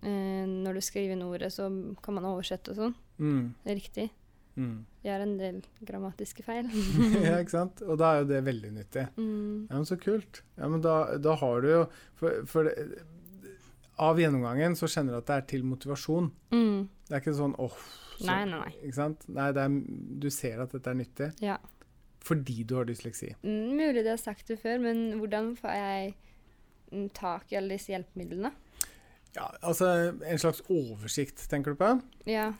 uh, 0.03 0.45
når 0.49 0.81
du 0.81 0.85
skriver 0.85 1.13
inn 1.15 1.23
ordet, 1.29 1.53
så 1.53 1.69
kan 2.03 2.17
man 2.17 2.25
oversette 2.33 2.73
og 2.73 2.81
sånn. 2.81 2.95
Mm. 3.19 3.55
Riktig. 3.67 4.09
Mm. 4.57 4.85
Gjør 5.05 5.23
en 5.25 5.33
del 5.39 5.57
grammatiske 5.87 6.45
feil. 6.47 6.69
ja, 7.27 7.39
ikke 7.43 7.55
sant? 7.57 7.83
Og 7.83 7.99
da 7.99 8.13
er 8.15 8.23
jo 8.23 8.29
det 8.31 8.41
veldig 8.47 8.71
nyttig. 8.77 9.09
Mm. 9.19 9.67
Ja, 9.69 9.75
men 9.81 9.89
Så 9.89 9.99
kult. 10.03 10.43
Ja, 10.59 10.69
men 10.71 10.81
da, 10.85 10.95
da 11.19 11.35
har 11.41 11.61
du 11.65 11.69
jo 11.73 11.83
For, 12.21 12.41
for 12.51 12.71
det, 12.71 13.03
av 14.03 14.19
gjennomgangen 14.19 14.75
så 14.79 14.89
kjenner 14.91 15.15
du 15.15 15.21
at 15.21 15.29
det 15.31 15.37
er 15.37 15.45
til 15.55 15.67
motivasjon. 15.67 16.31
Mm. 16.55 16.89
Det 17.07 17.15
er 17.15 17.23
ikke 17.23 17.37
sånn 17.39 17.55
åh 17.63 17.77
så, 18.15 18.27
Nei, 18.31 18.41
nei, 18.47 18.59
nei. 18.63 18.73
Ikke 18.87 18.97
sant? 18.97 19.25
Nei, 19.35 19.49
det 19.55 19.63
er, 19.67 19.79
du 20.23 20.29
ser 20.31 20.61
at 20.63 20.75
dette 20.75 20.91
er 20.91 20.99
nyttig 20.99 21.29
Ja. 21.43 21.57
fordi 22.25 22.63
du 22.67 22.77
har 22.79 22.87
dysleksi. 22.87 23.33
Mm, 23.43 23.75
Mulig 23.79 24.05
det 24.07 24.13
har 24.15 24.23
sagt 24.23 24.47
det 24.51 24.61
før, 24.63 24.79
men 24.87 25.19
hvordan 25.19 25.53
får 25.59 25.75
jeg 25.79 26.15
mm, 26.93 27.09
tak 27.19 27.51
i 27.53 27.59
alle 27.59 27.75
disse 27.75 27.91
hjelpemidlene? 27.91 28.53
Ja, 29.35 29.49
altså 29.67 29.87
En 30.25 30.39
slags 30.39 30.61
oversikt, 30.71 31.41
tenker 31.51 31.75
du 31.75 31.77
på? 31.81 31.89
Ja. 32.31 32.53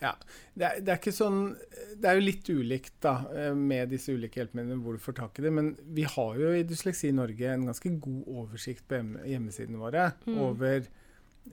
Det 0.55 0.65
er, 0.67 0.81
det 0.83 0.89
er 0.91 0.99
ikke 0.99 1.13
sånn 1.15 1.55
Det 2.01 2.09
er 2.11 2.19
jo 2.19 2.25
litt 2.27 2.49
ulikt 2.51 2.97
da, 3.05 3.13
eh, 3.31 3.55
med 3.55 3.93
disse 3.95 4.11
ulike 4.13 4.41
hjelpemidlene 4.43 4.81
hvor 4.83 4.97
du 4.99 5.03
får 5.05 5.15
tak 5.21 5.39
i 5.39 5.43
det, 5.47 5.53
men 5.55 5.77
vi 5.95 6.03
har 6.03 6.35
jo 6.41 6.51
i 6.59 6.65
Dysleksi 6.67 7.13
Norge 7.15 7.53
en 7.53 7.67
ganske 7.71 7.93
god 8.03 8.27
oversikt 8.27 8.89
på 8.91 8.99
hjem- 8.99 9.21
hjemmesidene 9.25 9.79
våre 9.79 10.13
Mm. 10.27 10.39
over 10.49 10.87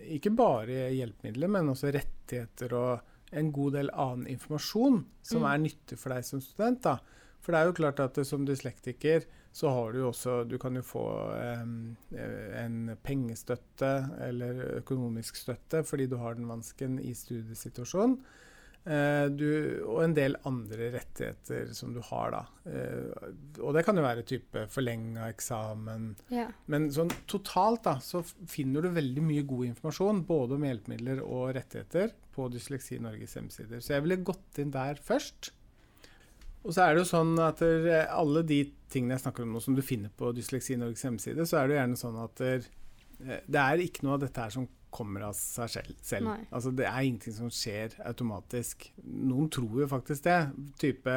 ikke 0.08 0.32
bare 0.36 0.90
hjelpemidler, 0.96 1.50
men 1.52 1.70
også 1.70 1.92
rettigheter 1.94 2.74
og 2.74 3.02
en 3.34 3.52
god 3.52 3.74
del 3.74 3.90
annen 3.94 4.26
informasjon 4.28 5.04
som 5.22 5.42
Mm. 5.44 5.50
er 5.54 5.58
nyttig 5.70 5.98
for 6.00 6.10
deg 6.16 6.24
som 6.26 6.42
student. 6.42 6.82
da. 6.82 6.98
For 7.42 7.52
det 7.52 7.60
er 7.62 7.66
jo 7.66 7.74
klart 7.74 8.00
at 8.00 8.18
eh, 8.18 8.24
som 8.24 8.46
dyslektiker 8.46 9.24
så 9.52 9.72
har 9.76 9.92
du 9.92 10.04
også 10.08 10.44
Du 10.48 10.58
kan 10.62 10.76
jo 10.80 10.84
få 10.86 11.06
eh, 11.36 11.64
en 12.62 12.78
pengestøtte 13.04 13.92
eller 14.28 14.62
økonomisk 14.80 15.42
støtte 15.42 15.84
fordi 15.88 16.08
du 16.12 16.16
har 16.22 16.38
den 16.38 16.48
vansken 16.52 17.00
i 17.04 17.12
studiesituasjonen. 17.18 18.22
Eh, 18.82 19.28
du, 19.30 19.46
og 19.86 20.00
en 20.08 20.16
del 20.18 20.36
andre 20.50 20.88
rettigheter 20.96 21.70
som 21.78 21.92
du 21.94 22.00
har, 22.08 22.34
da. 22.34 22.72
Eh, 22.72 23.28
og 23.62 23.76
det 23.76 23.84
kan 23.86 23.98
jo 24.00 24.06
være 24.06 24.26
type 24.26 24.66
forlenga 24.74 25.28
eksamen. 25.30 26.16
ja. 26.34 26.48
Men 26.72 26.90
sånn 26.94 27.12
totalt 27.30 27.84
da, 27.86 28.00
så 28.02 28.24
finner 28.50 28.82
du 28.82 28.96
veldig 28.96 29.26
mye 29.28 29.46
god 29.46 29.68
informasjon, 29.70 30.24
både 30.26 30.58
om 30.58 30.66
hjelpemidler 30.66 31.22
og 31.28 31.52
rettigheter, 31.60 32.16
på 32.32 32.48
Dysleksi 32.50 32.98
Norges 33.04 33.36
hjemmesider. 33.36 33.84
Så 33.84 33.98
jeg 33.98 34.06
ville 34.06 34.24
gått 34.26 34.62
inn 34.64 34.72
der 34.74 34.98
først. 35.04 35.52
Og 36.64 36.76
så 36.76 36.84
er 36.86 36.94
det 36.94 37.04
jo 37.04 37.10
sånn 37.10 37.34
at 37.42 37.62
alle 37.64 38.44
de 38.46 38.62
tingene 38.92 39.16
jeg 39.16 39.24
snakker 39.26 39.46
om 39.46 39.56
nå 39.56 39.62
som 39.64 39.78
du 39.78 39.82
finner 39.86 40.12
på 40.18 40.30
Dysleksi 40.36 40.78
Norges 40.80 41.06
hjemmeside, 41.06 41.48
så 41.48 41.62
er 41.62 41.68
det 41.68 41.76
jo 41.76 41.82
gjerne 41.82 42.00
sånn 42.02 42.20
at 42.22 42.42
der, 42.42 42.68
eh, 43.24 43.42
det 43.48 43.62
er 43.64 43.84
ikke 43.86 44.06
noe 44.06 44.18
av 44.18 44.26
dette 44.26 44.46
her 44.46 44.54
som 44.54 44.68
kommer 44.92 45.24
av 45.30 45.38
seg 45.38 45.70
selv. 45.72 45.96
selv. 46.04 46.34
Altså 46.52 46.74
Det 46.76 46.86
er 46.86 47.06
ingenting 47.08 47.34
som 47.34 47.50
skjer 47.50 47.96
automatisk. 48.06 48.92
Noen 49.06 49.48
tror 49.50 49.80
jo 49.80 49.88
faktisk 49.88 50.26
det. 50.28 50.52
Type 50.82 51.16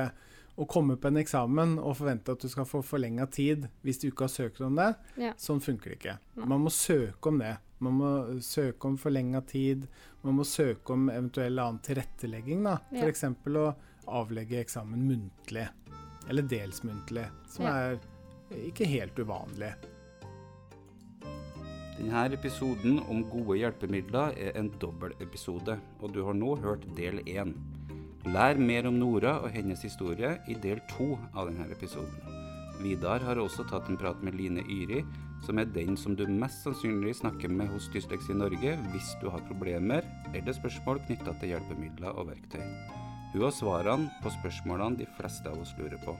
å 0.54 0.66
komme 0.70 0.94
på 0.96 1.10
en 1.10 1.18
eksamen 1.18 1.80
og 1.82 1.96
forvente 1.98 2.30
at 2.30 2.44
du 2.44 2.48
skal 2.48 2.68
få 2.70 2.84
forlenga 2.86 3.26
tid 3.26 3.66
hvis 3.82 3.98
du 3.98 4.08
ikke 4.12 4.28
har 4.28 4.34
søkt 4.34 4.60
om 4.62 4.78
det. 4.78 4.92
Ja. 5.18 5.32
Sånn 5.34 5.62
funker 5.64 5.90
det 5.90 5.98
ikke. 5.98 6.18
Nei. 6.38 6.46
Man 6.52 6.62
må 6.62 6.70
søke 6.70 7.32
om 7.32 7.40
det. 7.42 7.56
Man 7.82 7.98
må 7.98 8.12
søke 8.46 8.86
om 8.86 8.94
forlenga 8.96 9.42
tid. 9.50 9.88
Man 10.22 10.38
må 10.38 10.46
søke 10.46 10.94
om 10.94 11.10
eventuell 11.10 11.58
annen 11.58 11.82
tilrettelegging. 11.82 12.62
da. 12.62 12.78
Ja. 12.94 13.02
F.eks. 13.02 13.26
å 13.50 13.66
avlegge 14.06 14.60
eksamen 14.60 15.06
muntlig. 15.08 15.66
Eller 16.28 16.42
dels 16.42 16.82
muntlig, 16.84 17.26
som 17.46 17.66
Ja. 17.66 17.72
er 17.72 17.98
ikke 18.50 18.86
helt 18.86 19.14
uvanlig. 19.18 19.74
Denne 21.98 22.24
episoden 22.34 22.98
om 23.08 23.22
gode 23.30 23.58
hjelpemidler 23.60 24.34
er 24.36 24.56
en 24.58 24.70
dobbeltepisode, 24.82 25.78
og 26.00 26.12
du 26.12 26.24
har 26.24 26.34
nå 26.34 26.56
hørt 26.60 26.82
del 26.96 27.20
én. 27.24 27.54
Lær 28.26 28.58
mer 28.58 28.88
om 28.88 28.98
Nora 28.98 29.36
og 29.44 29.50
hennes 29.52 29.82
historie 29.82 30.38
i 30.48 30.54
del 30.54 30.80
to 30.90 31.18
av 31.34 31.50
denne 31.50 31.68
episoden. 31.70 32.42
Vidar 32.82 33.22
har 33.22 33.36
også 33.36 33.66
tatt 33.68 33.88
en 33.88 33.96
prat 34.00 34.20
med 34.22 34.34
Line 34.34 34.64
Yri, 34.66 35.04
som 35.44 35.58
er 35.60 35.68
den 35.70 35.96
som 35.96 36.16
du 36.16 36.26
mest 36.26 36.64
sannsynlig 36.64 37.14
snakker 37.20 37.52
med 37.52 37.68
hos 37.68 37.88
Dysleksi 37.92 38.34
Norge 38.34 38.74
hvis 38.90 39.14
du 39.20 39.28
har 39.30 39.44
problemer 39.46 40.02
eller 40.34 40.56
spørsmål 40.56 41.02
knytta 41.06 41.36
til 41.38 41.52
hjelpemidler 41.52 42.16
og 42.16 42.30
verktøy. 42.32 42.64
Hun 43.34 43.42
har 43.42 43.50
svarene 43.50 44.12
på 44.22 44.30
spørsmålene 44.30 45.00
de 45.00 45.06
fleste 45.16 45.50
av 45.50 45.58
oss 45.58 45.72
lurer 45.74 45.98
på. 46.04 46.14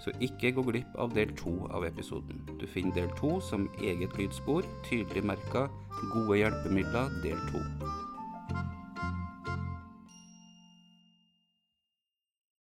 Så 0.00 0.12
ikke 0.20 0.52
gå 0.56 0.64
glipp 0.66 0.98
av 1.00 1.14
del 1.16 1.32
to 1.36 1.54
av 1.72 1.86
episoden. 1.88 2.44
Du 2.60 2.66
finner 2.68 2.98
del 2.98 3.08
to 3.16 3.38
som 3.44 3.64
eget 3.80 4.16
lydspor, 4.20 4.68
tydelig 4.84 5.24
merka 5.24 5.68
'Gode 6.12 6.36
hjelpemidler 6.36 7.08
del 7.24 7.40
to'. 7.48 8.09